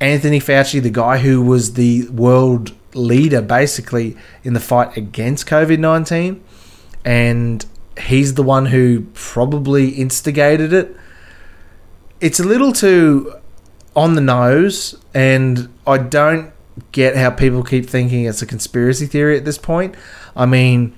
[0.00, 5.78] Anthony Fauci, the guy who was the world leader basically in the fight against COVID
[5.78, 6.42] 19,
[7.04, 7.64] and
[7.98, 10.94] he's the one who probably instigated it.
[12.20, 13.34] It's a little too
[13.96, 16.52] on the nose, and I don't
[16.92, 19.94] get how people keep thinking it's a conspiracy theory at this point.
[20.36, 20.96] I mean,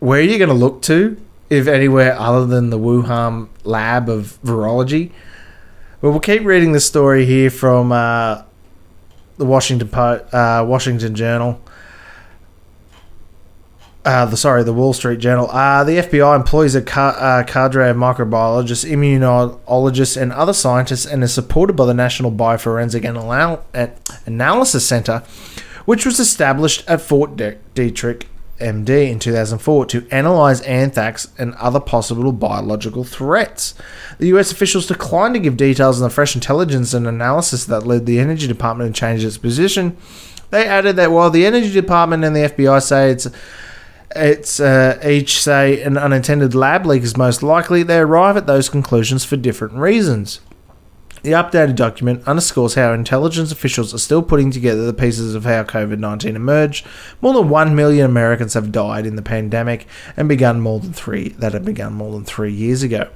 [0.00, 4.38] where are you going to look to if anywhere other than the Wuhan lab of
[4.42, 5.12] virology?
[6.00, 8.42] Well, we'll keep reading the story here from uh,
[9.38, 11.60] the Washington uh, Washington Journal
[14.06, 15.50] uh, the sorry, the Wall Street Journal.
[15.50, 21.34] Uh, the FBI employs a uh, cadre of microbiologists, immunologists, and other scientists, and is
[21.34, 23.64] supported by the National Bioforensic Anal-
[24.24, 25.24] Analysis Center,
[25.86, 28.26] which was established at Fort De- Detrick,
[28.60, 33.74] MD, in 2004 to analyze anthrax and other possible biological threats.
[34.18, 38.06] The US officials declined to give details on the fresh intelligence and analysis that led
[38.06, 39.96] the Energy Department to change its position.
[40.50, 43.26] They added that while the Energy Department and the FBI say it's
[44.14, 48.68] it's uh, each say an unintended lab leak is most likely, they arrive at those
[48.68, 50.40] conclusions for different reasons.
[51.22, 55.64] The updated document underscores how intelligence officials are still putting together the pieces of how
[55.64, 56.86] COVID 19 emerged.
[57.20, 61.30] More than 1 million Americans have died in the pandemic and begun more than three
[61.30, 63.08] that had begun more than three years ago.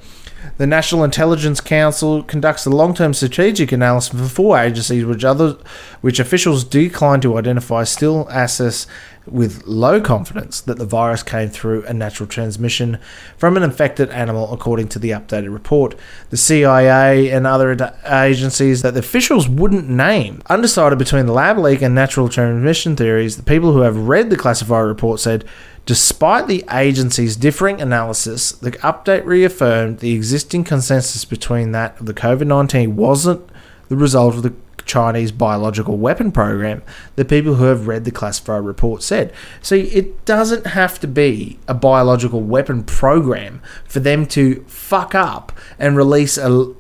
[0.57, 5.57] The National Intelligence Council conducts a long-term strategic analysis for four agencies, which other,
[6.01, 8.87] which officials decline to identify, still assess
[9.27, 12.99] with low confidence that the virus came through a natural transmission
[13.37, 15.95] from an infected animal, according to the updated report.
[16.31, 20.43] The CIA and other agencies that the officials wouldn't name.
[20.49, 24.37] Undecided between the lab leak and natural transmission theories, the people who have read the
[24.37, 25.45] classified report said
[25.87, 32.15] Despite the agency's differing analysis, the update reaffirmed the existing consensus between that of the
[32.15, 33.49] COVID 19 wasn't
[33.89, 36.83] the result of the Chinese biological weapon program,
[37.17, 39.33] the people who have read the classified report said.
[39.63, 45.53] See, it doesn't have to be a biological weapon program for them to fuck up
[45.79, 46.75] and release a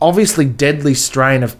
[0.00, 1.56] obviously deadly strain of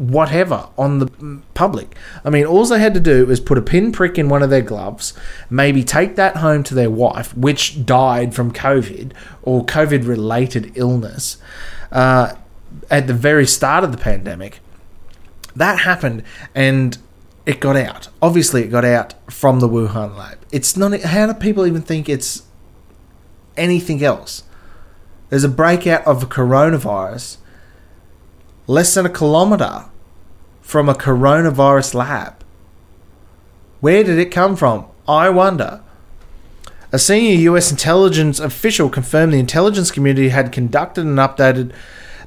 [0.00, 1.94] whatever on the public.
[2.24, 4.62] I mean, all they had to do was put a pinprick in one of their
[4.62, 5.12] gloves,
[5.50, 11.36] maybe take that home to their wife, which died from COVID or COVID related illness
[11.92, 12.34] uh,
[12.90, 14.60] at the very start of the pandemic.
[15.54, 16.22] That happened
[16.54, 16.96] and
[17.44, 18.08] it got out.
[18.22, 20.38] Obviously, it got out from the Wuhan lab.
[20.50, 20.98] It's not.
[21.02, 22.44] How do people even think it's
[23.54, 24.44] anything else?
[25.28, 27.36] There's a breakout of a coronavirus
[28.66, 29.89] less than a kilometre
[30.70, 32.44] from a coronavirus lab.
[33.80, 34.86] Where did it come from?
[35.08, 35.82] I wonder.
[36.92, 41.72] A senior US intelligence official confirmed the intelligence community had conducted and updated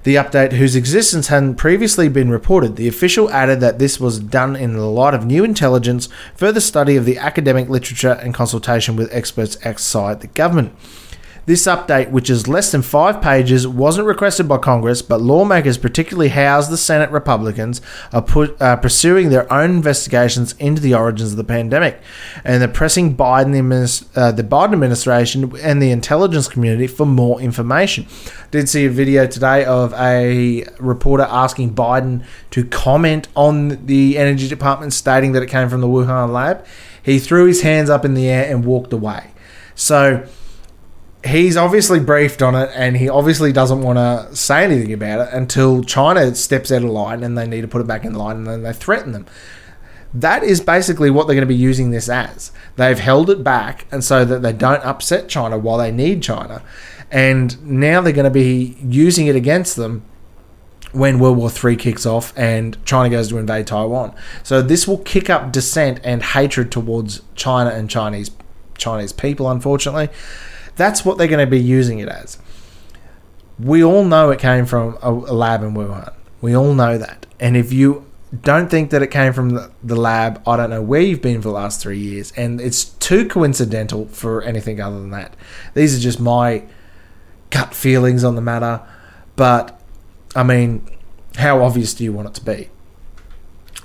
[0.03, 2.75] the update whose existence hadn't previously been reported.
[2.75, 6.97] The official added that this was done in the light of new intelligence, further study
[6.97, 10.75] of the academic literature, and consultation with experts outside the government.
[11.45, 16.29] This update, which is less than five pages, wasn't requested by Congress, but lawmakers, particularly
[16.29, 17.81] House the Senate Republicans,
[18.13, 21.99] are put, uh, pursuing their own investigations into the origins of the pandemic,
[22.45, 27.41] and they're pressing Biden, the, uh, the Biden administration, and the intelligence community for more
[27.41, 28.05] information.
[28.51, 34.47] Did see a video today of a reporter asking Biden to comment on the Energy
[34.47, 36.65] Department, stating that it came from the Wuhan lab.
[37.01, 39.31] He threw his hands up in the air and walked away.
[39.75, 40.25] So
[41.25, 45.33] he's obviously briefed on it and he obviously doesn't want to say anything about it
[45.33, 48.37] until China steps out of line and they need to put it back in line
[48.37, 49.25] and then they threaten them.
[50.13, 52.51] That is basically what they're going to be using this as.
[52.75, 56.61] They've held it back and so that they don't upset China while they need China.
[57.09, 60.03] And now they're going to be using it against them
[60.91, 64.13] when World War III kicks off and China goes to invade Taiwan.
[64.43, 68.31] So this will kick up dissent and hatred towards China and Chinese
[68.77, 70.09] Chinese people, unfortunately.
[70.75, 72.37] That's what they're going to be using it as.
[73.59, 76.13] We all know it came from a, lab in Wuhan.
[76.41, 77.25] We all know that.
[77.39, 78.05] And if you
[78.41, 81.41] don't think that it came from the, the lab, I don't know where you've been
[81.41, 82.31] for the last three years.
[82.35, 85.35] And it's too coincidental for anything other than that.
[85.75, 86.63] These are just my
[87.51, 88.81] gut feelings on the matter.
[89.35, 89.79] But,
[90.35, 90.87] I mean,
[91.37, 92.69] how obvious do you want it to be?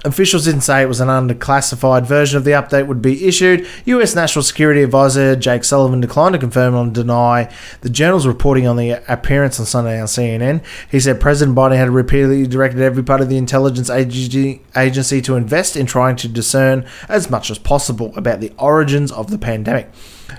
[0.04, 3.66] Officials didn't say it was an underclassified version of the update would be issued.
[3.86, 8.76] US National Security Advisor Jake Sullivan declined to confirm or deny the journal's reporting on
[8.76, 10.62] the appearance on Sunday on CNN.
[10.88, 15.76] He said President Biden had repeatedly directed every part of the intelligence agency to invest
[15.76, 19.90] in trying to discern as much as possible about the origins of the pandemic.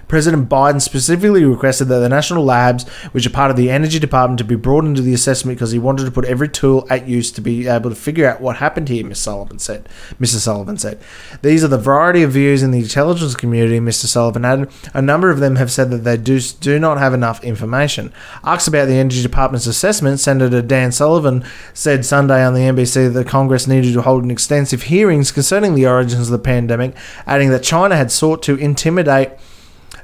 [0.09, 4.39] President Biden specifically requested that the national labs, which are part of the Energy Department,
[4.39, 7.31] to be brought into the assessment because he wanted to put every tool at use
[7.31, 9.05] to be able to figure out what happened here.
[9.05, 9.19] Ms.
[9.19, 9.87] Sullivan said.
[10.19, 10.35] Mr.
[10.35, 10.97] Sullivan said,
[11.41, 14.07] "These are the variety of views in the intelligence community." Mr.
[14.07, 17.43] Sullivan added, "A number of them have said that they do do not have enough
[17.43, 18.11] information."
[18.43, 21.43] Asked about the Energy Department's assessment, Senator Dan Sullivan
[21.73, 25.85] said Sunday on the NBC that Congress needed to hold an extensive hearings concerning the
[25.85, 26.95] origins of the pandemic,
[27.27, 29.29] adding that China had sought to intimidate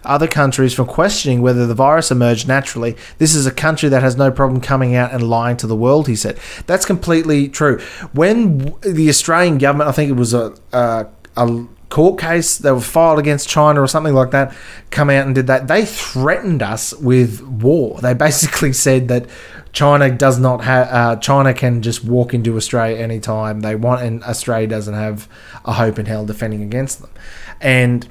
[0.05, 2.95] other countries from questioning whether the virus emerged naturally.
[3.17, 6.07] This is a country that has no problem coming out and lying to the world,
[6.07, 6.39] he said.
[6.67, 7.79] That's completely true.
[8.13, 12.85] When the Australian government, I think it was a, a, a court case that was
[12.85, 14.55] filed against China or something like that,
[14.91, 17.99] come out and did that, they threatened us with war.
[18.01, 19.27] They basically said that
[19.71, 24.23] China does not have uh, China can just walk into Australia anytime they want, and
[24.23, 25.27] Australia doesn't have
[25.65, 27.11] a hope in hell defending against them.
[27.59, 28.07] And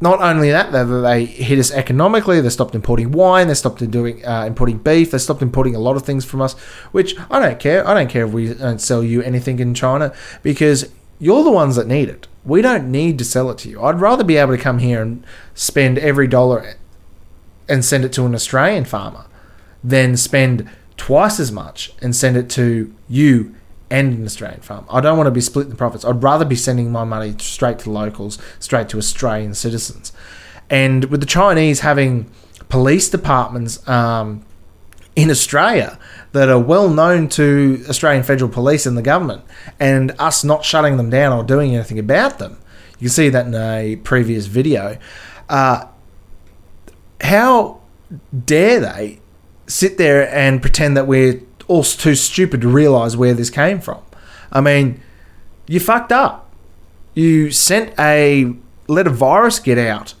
[0.00, 2.40] not only that, they, they hit us economically.
[2.40, 3.48] They stopped importing wine.
[3.48, 5.10] They stopped doing uh, importing beef.
[5.10, 6.54] They stopped importing a lot of things from us,
[6.92, 7.86] which I don't care.
[7.86, 11.74] I don't care if we don't sell you anything in China because you're the ones
[11.76, 12.28] that need it.
[12.44, 13.82] We don't need to sell it to you.
[13.82, 16.76] I'd rather be able to come here and spend every dollar
[17.68, 19.26] and send it to an Australian farmer
[19.82, 23.54] than spend twice as much and send it to you
[23.90, 24.84] and an Australian farm.
[24.90, 26.04] I don't want to be splitting the profits.
[26.04, 30.12] I'd rather be sending my money straight to locals, straight to Australian citizens.
[30.70, 32.30] And with the Chinese having
[32.68, 34.44] police departments um,
[35.16, 35.98] in Australia
[36.32, 39.42] that are well known to Australian federal police and the government,
[39.80, 42.58] and us not shutting them down or doing anything about them,
[42.98, 44.98] you can see that in a previous video.
[45.48, 45.86] Uh,
[47.22, 47.80] how
[48.44, 49.20] dare they
[49.66, 54.02] sit there and pretend that we're all too stupid to realize where this came from.
[54.50, 55.00] I mean,
[55.66, 56.50] you fucked up.
[57.14, 58.54] You sent a
[58.86, 60.14] let a virus get out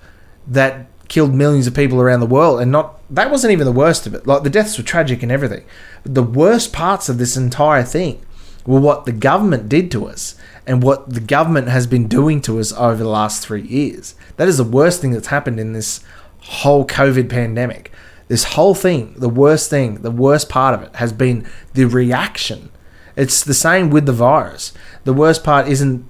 [0.46, 4.06] that killed millions of people around the world, and not that wasn't even the worst
[4.06, 4.26] of it.
[4.26, 5.64] Like the deaths were tragic and everything.
[6.04, 8.24] The worst parts of this entire thing
[8.66, 10.34] were what the government did to us
[10.66, 14.14] and what the government has been doing to us over the last three years.
[14.36, 16.04] That is the worst thing that's happened in this
[16.40, 17.90] whole COVID pandemic.
[18.28, 22.70] This whole thing, the worst thing, the worst part of it has been the reaction.
[23.16, 24.72] It's the same with the virus.
[25.04, 26.06] The worst part isn't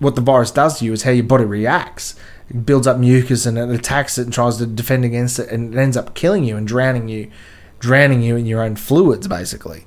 [0.00, 2.16] what the virus does to you, is how your body reacts.
[2.50, 5.72] It builds up mucus and it attacks it and tries to defend against it and
[5.72, 7.30] it ends up killing you and drowning you,
[7.78, 9.86] drowning you in your own fluids, basically.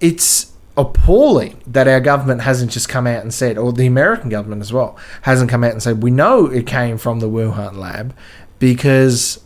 [0.00, 4.62] It's appalling that our government hasn't just come out and said, or the American government
[4.62, 8.14] as well, hasn't come out and said, we know it came from the Wuhan lab
[8.58, 9.40] because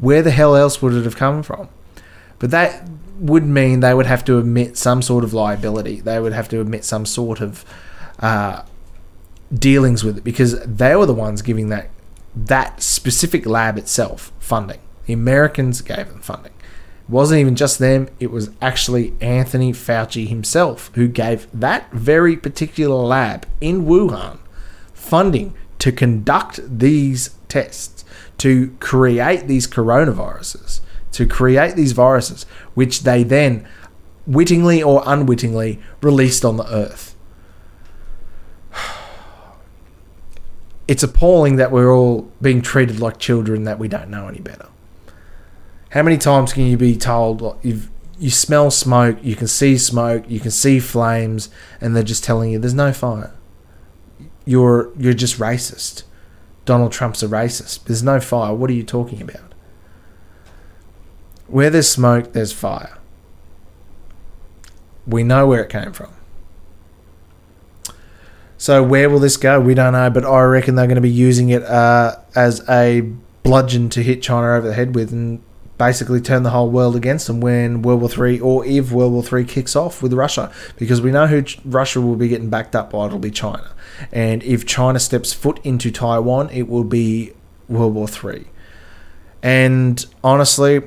[0.00, 1.68] where the hell else would it have come from?
[2.38, 2.88] But that
[3.18, 6.00] would mean they would have to admit some sort of liability.
[6.00, 7.64] They would have to admit some sort of
[8.18, 8.62] uh,
[9.52, 11.90] dealings with it because they were the ones giving that
[12.34, 14.78] that specific lab itself funding.
[15.06, 16.52] The Americans gave them funding.
[16.52, 22.36] It wasn't even just them, it was actually Anthony Fauci himself who gave that very
[22.36, 24.38] particular lab in Wuhan
[24.94, 28.04] funding to conduct these tests,
[28.40, 30.80] to create these coronaviruses,
[31.12, 33.68] to create these viruses, which they then
[34.26, 37.14] wittingly or unwittingly released on the earth.
[40.88, 44.66] It's appalling that we're all being treated like children that we don't know any better.
[45.90, 47.88] How many times can you be told if
[48.18, 51.48] you smell smoke, you can see smoke, you can see flames,
[51.80, 53.32] and they're just telling you there's no fire.
[54.44, 56.02] You're you're just racist.
[56.70, 57.82] Donald Trump's a racist.
[57.86, 58.54] There's no fire.
[58.54, 59.54] What are you talking about?
[61.48, 62.96] Where there's smoke, there's fire.
[65.04, 66.12] We know where it came from.
[68.56, 69.58] So where will this go?
[69.58, 73.00] We don't know, but I reckon they're going to be using it uh, as a
[73.42, 75.42] bludgeon to hit China over the head with, and
[75.80, 79.22] basically turn the whole world against them when World War Three or if World War
[79.22, 82.76] Three kicks off with Russia, because we know who Ch- Russia will be getting backed
[82.76, 83.06] up by.
[83.06, 83.70] It'll be China,
[84.12, 87.32] and if China steps foot into Taiwan, it will be
[87.66, 88.48] World War Three.
[89.42, 90.82] And honestly,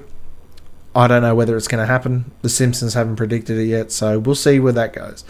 [0.96, 2.32] I don't know whether it's going to happen.
[2.44, 5.26] The Simpsons haven't predicted it yet, so we'll see where that goes.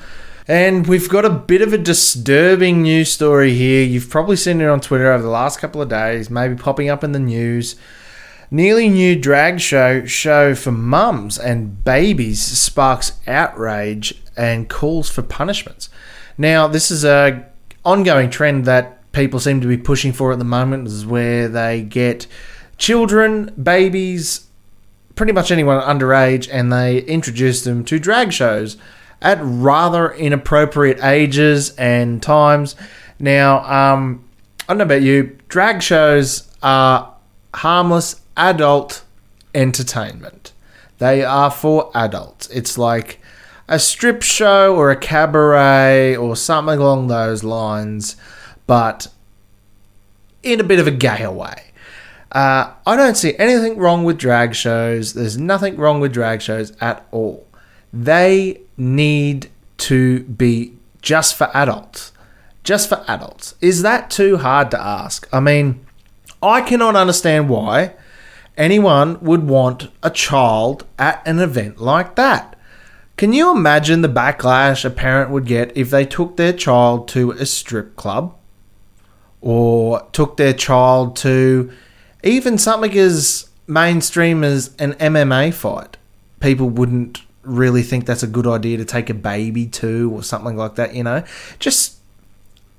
[0.45, 3.85] And we've got a bit of a disturbing news story here.
[3.85, 7.01] You've probably seen it on Twitter over the last couple of days, maybe popping up
[7.01, 7.77] in the news.
[8.53, 15.89] Nearly new drag show show for mums and babies sparks outrage and calls for punishments.
[16.37, 17.47] Now, this is a
[17.83, 21.81] ongoing trend that people seem to be pushing for at the moment, is where they
[21.81, 22.27] get
[22.77, 24.45] children, babies,
[25.15, 28.77] pretty much anyone underage, and they introduce them to drag shows
[29.19, 32.75] at rather inappropriate ages and times.
[33.17, 34.23] Now, um,
[34.59, 37.15] I don't know about you, drag shows are
[37.55, 39.03] harmless adult
[39.53, 40.53] entertainment.
[40.97, 42.47] They are for adults.
[42.49, 43.19] It's like
[43.67, 48.15] a strip show or a cabaret or something along those lines,
[48.67, 49.07] but
[50.41, 51.71] in a bit of a gayer way.
[52.31, 55.13] Uh, I don't see anything wrong with drag shows.
[55.13, 57.45] There's nothing wrong with drag shows at all.
[57.91, 62.11] They need to be just for adults.
[62.63, 63.55] Just for adults.
[63.61, 65.27] Is that too hard to ask?
[65.31, 65.85] I mean,
[66.41, 67.93] I cannot understand why
[68.57, 72.57] anyone would want a child at an event like that.
[73.17, 77.31] Can you imagine the backlash a parent would get if they took their child to
[77.31, 78.35] a strip club
[79.39, 81.71] or took their child to
[82.23, 85.97] even something as mainstream as an MMA fight?
[86.39, 90.55] People wouldn't really think that's a good idea to take a baby to or something
[90.55, 91.23] like that, you know?
[91.59, 91.97] Just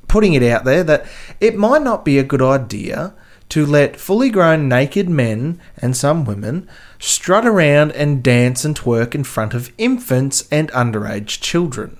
[0.09, 1.07] putting it out there that
[1.41, 3.15] it might not be a good idea
[3.55, 9.15] to let fully grown naked men and some women strut around and dance and twerk
[9.15, 11.97] in front of infants and underage children.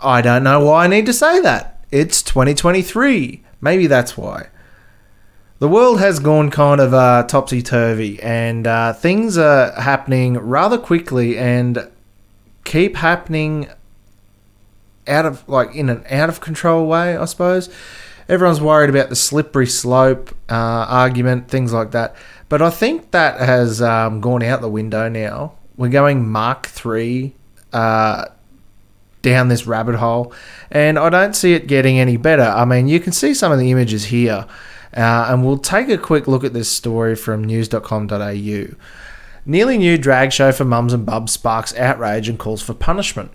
[0.00, 1.84] I don't know why I need to say that.
[1.92, 3.44] It's 2023.
[3.60, 4.48] Maybe that's why.
[5.60, 10.78] The world has gone kind of uh, topsy turvy, and uh, things are happening rather
[10.78, 11.88] quickly and
[12.64, 13.68] keep happening
[15.06, 17.70] out of like in an out of control way, I suppose.
[18.28, 20.54] Everyone's worried about the slippery slope uh,
[20.88, 22.16] argument, things like that.
[22.48, 25.54] But I think that has um, gone out the window now.
[25.76, 27.34] We're going Mark three
[27.72, 28.26] uh,
[29.22, 30.32] down this rabbit hole,
[30.70, 32.42] and I don't see it getting any better.
[32.42, 34.46] I mean, you can see some of the images here.
[34.96, 38.66] Uh, and we'll take a quick look at this story from news.com.au.
[39.44, 43.30] Nearly new drag show for mums and bubs sparks outrage and calls for punishment.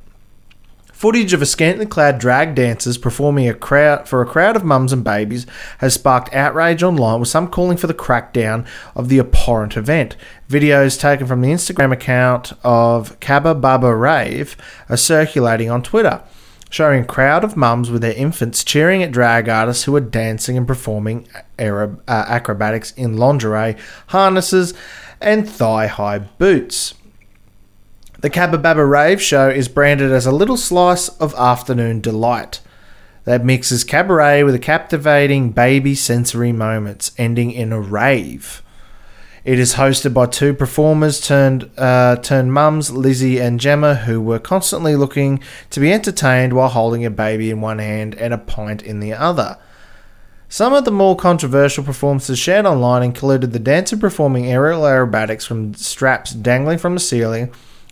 [1.02, 4.93] Footage of a scantily clad drag dancers performing a crowd for a crowd of mums
[4.93, 5.47] and babies
[5.80, 10.16] has sparked outrage online, with some calling for the crackdown of the abhorrent event.
[10.47, 14.56] Videos taken from the Instagram account of Caba Baba Rave
[14.89, 16.22] are circulating on Twitter
[16.70, 20.56] showing a crowd of mums with their infants cheering at drag artists who are dancing
[20.56, 21.28] and performing
[21.58, 23.76] Arab, uh, acrobatics in lingerie,
[24.10, 24.76] harnesses,
[25.20, 26.93] and thigh high boots.
[28.22, 32.60] The Caba Rave show is branded as a little slice of afternoon delight
[33.24, 38.62] that mixes cabaret with a captivating baby sensory moments, ending in a rave.
[39.44, 44.38] It is hosted by two performers turned uh, turned mums, Lizzie and Gemma, who were
[44.38, 45.42] constantly looking
[45.72, 49.14] to be entertained while holding a baby in one hand and a pint in the
[49.14, 49.58] other.
[50.48, 55.74] Some of the more controversial performances shared online included the dancer performing aerial aerobatics from
[55.74, 57.52] straps dangling from the ceiling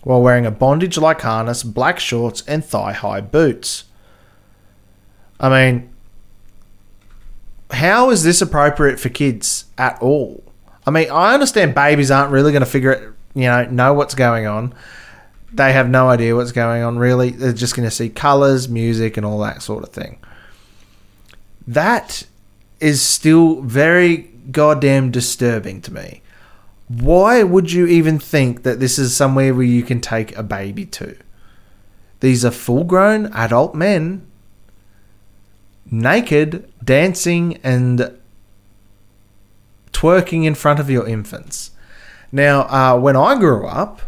[0.09, 3.83] while wearing a bondage like harness, black shorts, and thigh high boots.
[5.39, 5.93] I mean,
[7.69, 10.43] how is this appropriate for kids at all?
[10.87, 14.15] I mean, I understand babies aren't really going to figure it, you know, know what's
[14.15, 14.73] going on.
[15.53, 17.29] They have no idea what's going on, really.
[17.29, 20.17] They're just going to see colors, music, and all that sort of thing.
[21.67, 22.23] That
[22.79, 24.17] is still very
[24.51, 26.23] goddamn disturbing to me.
[26.89, 30.85] Why would you even think that this is somewhere where you can take a baby
[30.87, 31.15] to?
[32.19, 34.25] These are full grown adult men
[35.91, 38.17] naked, dancing, and
[39.91, 41.71] twerking in front of your infants.
[42.31, 44.01] Now, uh, when I grew up,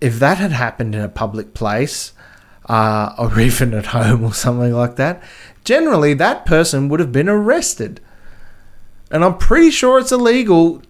[0.00, 2.12] if that had happened in a public place,
[2.68, 5.22] uh, or even at home or something like that,
[5.64, 8.00] generally that person would have been arrested.
[9.10, 10.82] And I'm pretty sure it's illegal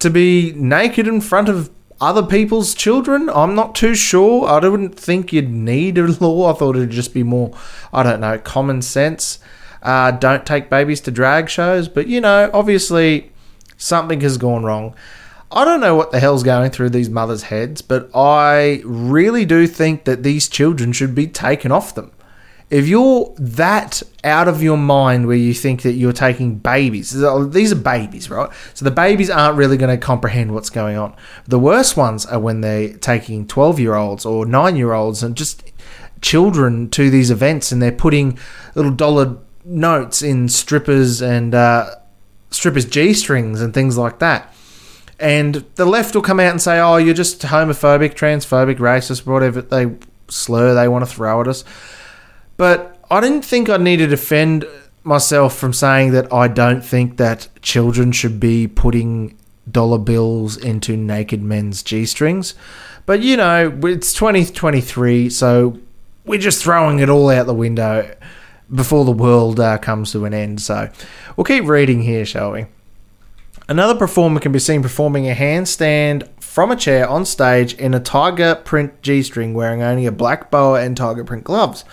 [0.00, 1.70] to be naked in front of
[2.00, 3.28] other people's children.
[3.28, 4.48] I'm not too sure.
[4.48, 6.52] I wouldn't think you'd need a law.
[6.52, 7.56] I thought it'd just be more,
[7.92, 9.38] I don't know, common sense.
[9.82, 11.88] Uh, don't take babies to drag shows.
[11.88, 13.30] But, you know, obviously
[13.76, 14.94] something has gone wrong.
[15.52, 19.66] I don't know what the hell's going through these mothers' heads, but I really do
[19.66, 22.12] think that these children should be taken off them
[22.70, 27.72] if you're that out of your mind where you think that you're taking babies, these
[27.72, 28.48] are babies, right?
[28.74, 31.16] So the babies aren't really going to comprehend what's going on.
[31.48, 35.36] The worst ones are when they're taking 12 year olds or 9 year olds and
[35.36, 35.64] just
[36.22, 38.38] children to these events and they're putting
[38.76, 41.90] little dollar notes in strippers and uh,
[42.50, 44.54] strippers' G strings and things like that.
[45.18, 49.60] And the left will come out and say, oh, you're just homophobic, transphobic, racist, whatever
[49.60, 49.94] they
[50.28, 51.64] slur they want to throw at us.
[52.60, 54.66] But I didn't think I needed to defend
[55.02, 59.34] myself from saying that I don't think that children should be putting
[59.70, 62.52] dollar bills into naked men's G strings.
[63.06, 65.78] But you know, it's 2023, so
[66.26, 68.14] we're just throwing it all out the window
[68.70, 70.60] before the world uh, comes to an end.
[70.60, 70.90] So
[71.38, 72.66] we'll keep reading here, shall we?
[73.70, 78.00] Another performer can be seen performing a handstand from a chair on stage in a
[78.00, 81.84] tiger print G string wearing only a black boa and tiger print gloves.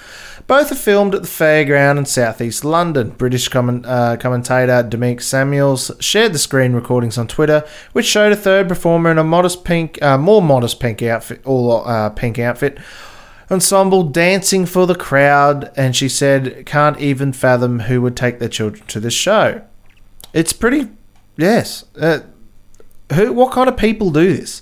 [0.47, 3.11] Both are filmed at the fairground in southeast London.
[3.11, 8.35] British comment, uh, commentator Dominique Samuels shared the screen recordings on Twitter, which showed a
[8.35, 12.79] third performer in a modest pink, uh, more modest pink outfit, all uh, pink outfit
[13.51, 18.49] ensemble dancing for the crowd, and she said, "Can't even fathom who would take their
[18.49, 19.61] children to this show."
[20.33, 20.87] It's pretty,
[21.37, 21.85] yes.
[21.95, 22.21] Uh,
[23.13, 23.33] who?
[23.33, 24.61] What kind of people do this?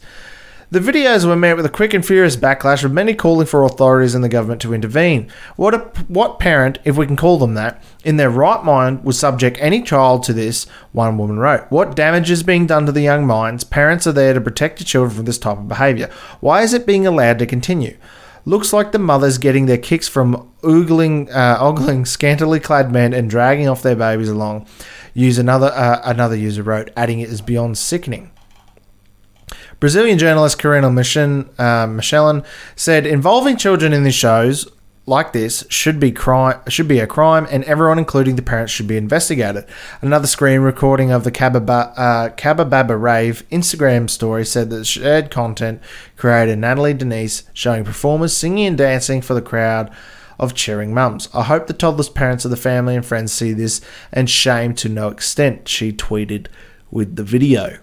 [0.71, 4.15] The videos were met with a quick and furious backlash, with many calling for authorities
[4.15, 5.31] and the government to intervene.
[5.55, 5.77] What a,
[6.07, 9.83] what parent, if we can call them that, in their right mind would subject any
[9.83, 10.65] child to this?
[10.91, 11.65] One woman wrote.
[11.69, 13.63] What damage is being done to the young minds?
[13.63, 16.09] Parents are there to protect the children from this type of behaviour.
[16.39, 17.95] Why is it being allowed to continue?
[18.43, 23.29] Looks like the mothers getting their kicks from oogling, uh, ogling scantily clad men and
[23.29, 24.67] dragging off their babies along.
[25.13, 28.31] Use another uh, another user wrote, adding it is beyond sickening.
[29.85, 32.43] Brazilian journalist Karina Michelin, uh, Michelin
[32.75, 34.67] said involving children in these shows
[35.05, 38.87] like this should be crime should be a crime and everyone including the parents should
[38.87, 39.63] be investigated.
[40.01, 45.79] Another screen recording of the Caba uh, rave Instagram story said that shared content
[46.17, 49.91] created Natalie Denise showing performers singing and dancing for the crowd
[50.39, 51.29] of cheering mums.
[51.31, 53.81] I hope the toddler's parents of the family and friends see this
[54.11, 56.47] and shame to no extent, she tweeted
[56.89, 57.77] with the video.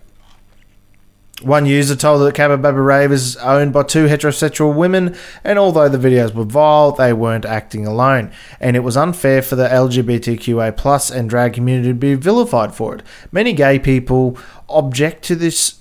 [1.45, 5.89] One user told that Caba Baba Rave is owned by two heterosexual women, and although
[5.89, 10.77] the videos were vile, they weren't acting alone, and it was unfair for the LGBTQA
[10.77, 13.03] plus and drag community to be vilified for it.
[13.31, 14.39] Many gay people
[14.69, 15.81] object to this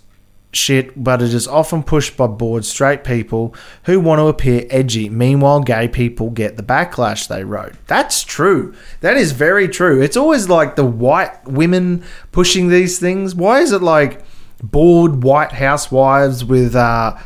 [0.53, 3.55] shit, but it is often pushed by bored straight people
[3.85, 5.09] who want to appear edgy.
[5.09, 7.73] Meanwhile, gay people get the backlash, they wrote.
[7.87, 8.73] That's true.
[9.01, 10.01] That is very true.
[10.01, 13.33] It's always like the white women pushing these things.
[13.35, 14.23] Why is it like
[14.61, 17.17] bored white housewives with, uh,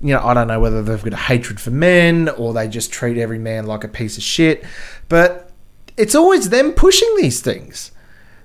[0.00, 2.92] you know, I don't know whether they've got a hatred for men or they just
[2.92, 4.64] treat every man like a piece of shit.
[5.08, 5.50] But
[5.96, 7.92] it's always them pushing these things.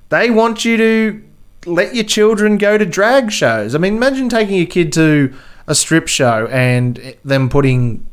[0.10, 1.24] They want you to
[1.66, 3.76] let your children go to drag shows.
[3.76, 5.34] I mean, imagine taking your kid to
[5.68, 8.06] a strip show and them putting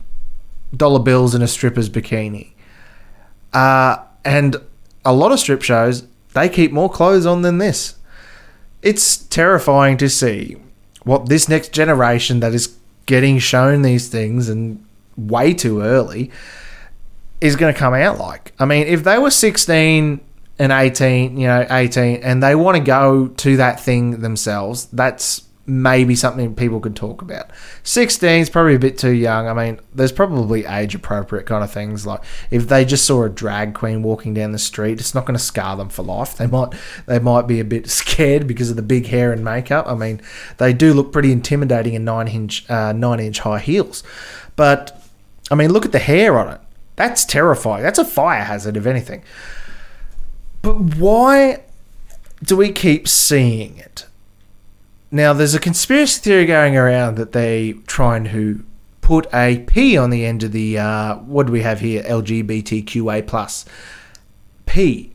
[0.77, 2.53] dollar bills in a stripper's bikini.
[3.53, 4.57] Uh, and
[5.05, 7.96] a lot of strip shows, they keep more clothes on than this.
[8.83, 10.57] It's terrifying to see
[11.05, 14.85] what this next generation that is getting shown these things and
[15.17, 16.31] way too early
[17.41, 18.53] is going to come out like.
[18.59, 20.21] I mean, if they were 16
[20.59, 25.46] and 18, you know, 18, and they want to go to that thing themselves, that's
[25.67, 27.51] maybe something people could talk about.
[27.83, 29.49] 16 is probably a bit too young.
[29.49, 33.29] I mean, there's probably age appropriate kind of things like if they just saw a
[33.29, 36.37] drag queen walking down the street, it's not going to scar them for life.
[36.37, 36.75] They might
[37.07, 39.87] they might be a bit scared because of the big hair and makeup.
[39.89, 40.21] I mean,
[40.59, 44.05] they do look pretty intimidating in 9 inch uh, 9 inch high heels.
[44.55, 45.03] But
[45.51, 46.61] I mean, look at the hair on it.
[46.95, 47.83] That's terrifying.
[47.83, 49.23] That's a fire hazard if anything.
[50.63, 51.63] But why
[52.43, 54.07] do we keep seeing it?
[55.11, 58.65] Now, there's a conspiracy theory going around that they trying to
[59.01, 62.03] put a P on the end of the uh, what do we have here?
[62.03, 63.65] LGBTQA plus
[64.67, 65.13] P.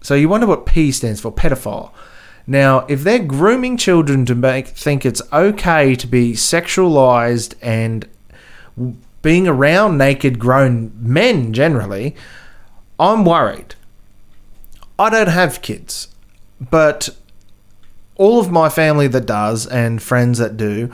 [0.00, 1.30] So you wonder what P stands for?
[1.30, 1.90] Pedophile.
[2.46, 8.08] Now, if they're grooming children to make think it's okay to be sexualized and
[9.20, 12.14] being around naked grown men generally,
[12.98, 13.74] I'm worried.
[14.98, 16.08] I don't have kids,
[16.58, 17.10] but
[18.16, 20.90] all of my family that does and friends that do,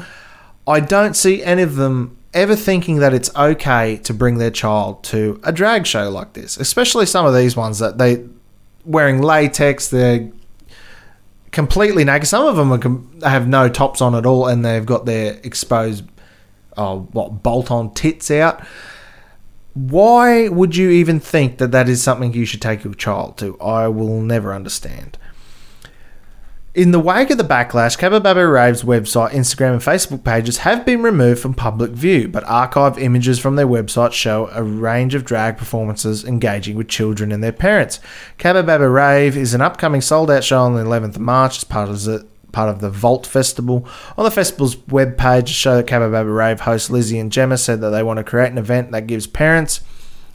[0.67, 5.05] I don't see any of them ever thinking that it's okay to bring their child
[5.05, 8.25] to a drag show like this, especially some of these ones that they
[8.85, 10.31] wearing latex, they're
[11.51, 12.27] completely naked.
[12.29, 16.05] Some of them are, have no tops on at all, and they've got their exposed,
[16.77, 18.65] oh, what bolt-on tits out.
[19.75, 23.59] Why would you even think that that is something you should take your child to?
[23.61, 25.17] I will never understand.
[26.75, 31.03] In the wake of the backlash, Caba Rave's website, Instagram, and Facebook pages have been
[31.03, 35.59] removed from public view, but archived images from their website show a range of drag
[35.59, 38.01] performances engaging with children and their parents.
[38.39, 41.91] Caba Rave is an upcoming sold out show on the 11th of March as part
[41.91, 43.87] of the part of the Vault Festival.
[44.17, 47.91] On the festival's webpage, a show that Caba Rave host Lizzie and Gemma said that
[47.91, 49.83] they want to create an event that gives parents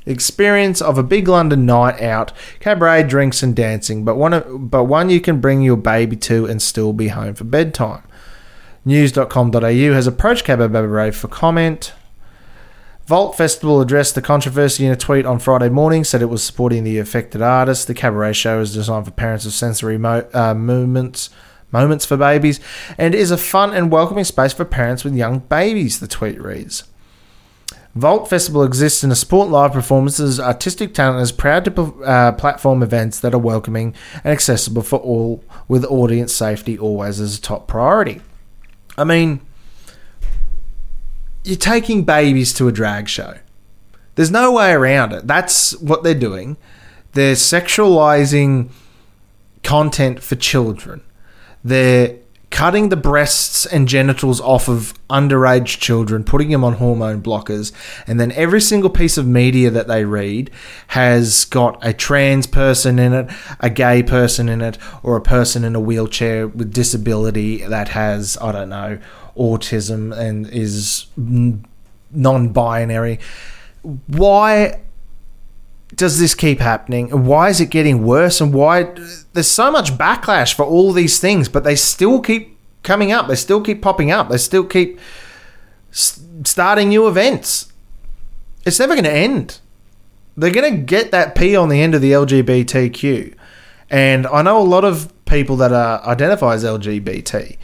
[0.08, 5.10] experience of a big London night out, cabaret, drinks, and dancing, but one, but one
[5.10, 8.03] you can bring your baby to and still be home for bedtime.
[8.86, 9.60] News.com.au
[9.93, 11.93] has approached Cabaret for comment.
[13.05, 16.84] Vault Festival addressed the controversy in a tweet on Friday morning, said it was supporting
[16.84, 17.86] the affected artists.
[17.86, 21.30] The cabaret show is designed for parents of sensory mo- uh, movements,
[21.72, 22.60] moments for babies,
[22.97, 26.84] and is a fun and welcoming space for parents with young babies, the tweet reads.
[27.97, 32.83] Vault Festival exists in a support live performances, artistic talent is proud to uh, platform
[32.83, 37.67] events that are welcoming and accessible for all, with audience safety always as a top
[37.67, 38.21] priority.
[38.97, 39.41] I mean,
[41.43, 43.37] you're taking babies to a drag show.
[44.15, 45.27] There's no way around it.
[45.27, 46.57] That's what they're doing.
[47.13, 48.69] They're sexualizing
[49.63, 51.01] content for children.
[51.63, 52.17] They're
[52.49, 57.71] cutting the breasts and genitals off of underage children, putting them on hormone blockers,
[58.07, 60.49] and then every single piece of media that they read
[60.87, 63.29] has got a trans person in it,
[63.59, 68.37] a gay person in it, or a person in a wheelchair with disability that has,
[68.41, 68.99] I don't know,
[69.37, 73.19] autism and is non binary.
[74.07, 74.79] Why
[75.95, 77.25] does this keep happening?
[77.25, 78.41] Why is it getting worse?
[78.41, 78.93] And why
[79.33, 83.27] there's so much backlash for all these things, but they still keep coming up.
[83.27, 84.29] They still keep popping up.
[84.29, 84.99] They still keep
[85.91, 87.71] starting new events.
[88.65, 89.59] It's never going to end.
[90.35, 93.33] They're going to get that P on the end of the LGBTQ.
[93.89, 97.57] And I know a lot of people that are identify as LGBT,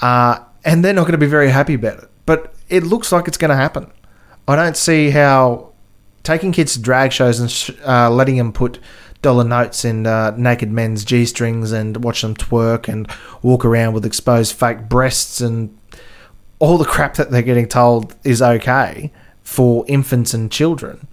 [0.00, 2.10] uh, and they're not going to be very happy about it.
[2.26, 3.90] But it looks like it's going to happen.
[4.46, 5.67] I don't see how
[6.22, 8.78] taking kids to drag shows and sh- uh, letting them put
[9.22, 13.10] dollar notes in uh, naked men's g strings and watch them twerk and
[13.42, 15.76] walk around with exposed fake breasts and
[16.60, 19.12] all the crap that they're getting told is okay
[19.42, 21.06] for infants and children.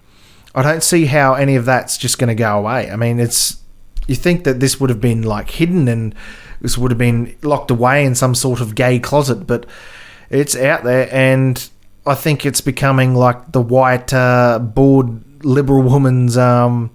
[0.54, 2.90] I don't see how any of that's just going to go away.
[2.90, 3.62] I mean, it's
[4.06, 6.14] you think that this would have been like hidden and
[6.60, 9.66] this would have been locked away in some sort of gay closet, but
[10.30, 11.68] it's out there and
[12.06, 16.90] I think it's becoming like the white uh, bored liberal woman's um,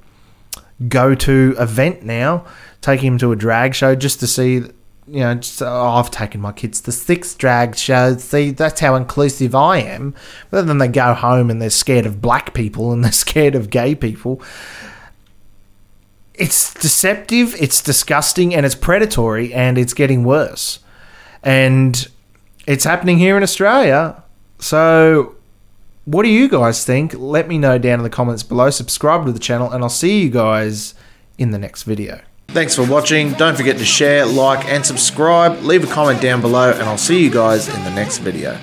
[0.87, 2.45] go-to event now.
[2.79, 4.71] Taking him to a drag show just to see, you
[5.05, 8.23] know, just, oh, I've taken my kids to six drag shows.
[8.23, 10.15] See, that's how inclusive I am.
[10.49, 13.69] But then they go home and they're scared of black people and they're scared of
[13.69, 14.41] gay people.
[16.33, 20.79] It's deceptive, it's disgusting, and it's predatory, and it's getting worse.
[21.43, 22.07] And
[22.65, 24.20] it's happening here in Australia
[24.61, 25.35] So,
[26.05, 27.13] what do you guys think?
[27.15, 28.69] Let me know down in the comments below.
[28.69, 30.93] Subscribe to the channel, and I'll see you guys
[31.37, 32.21] in the next video.
[32.49, 33.33] Thanks for watching.
[33.33, 35.61] Don't forget to share, like, and subscribe.
[35.63, 38.57] Leave a comment down below, and I'll see you guys in the next video.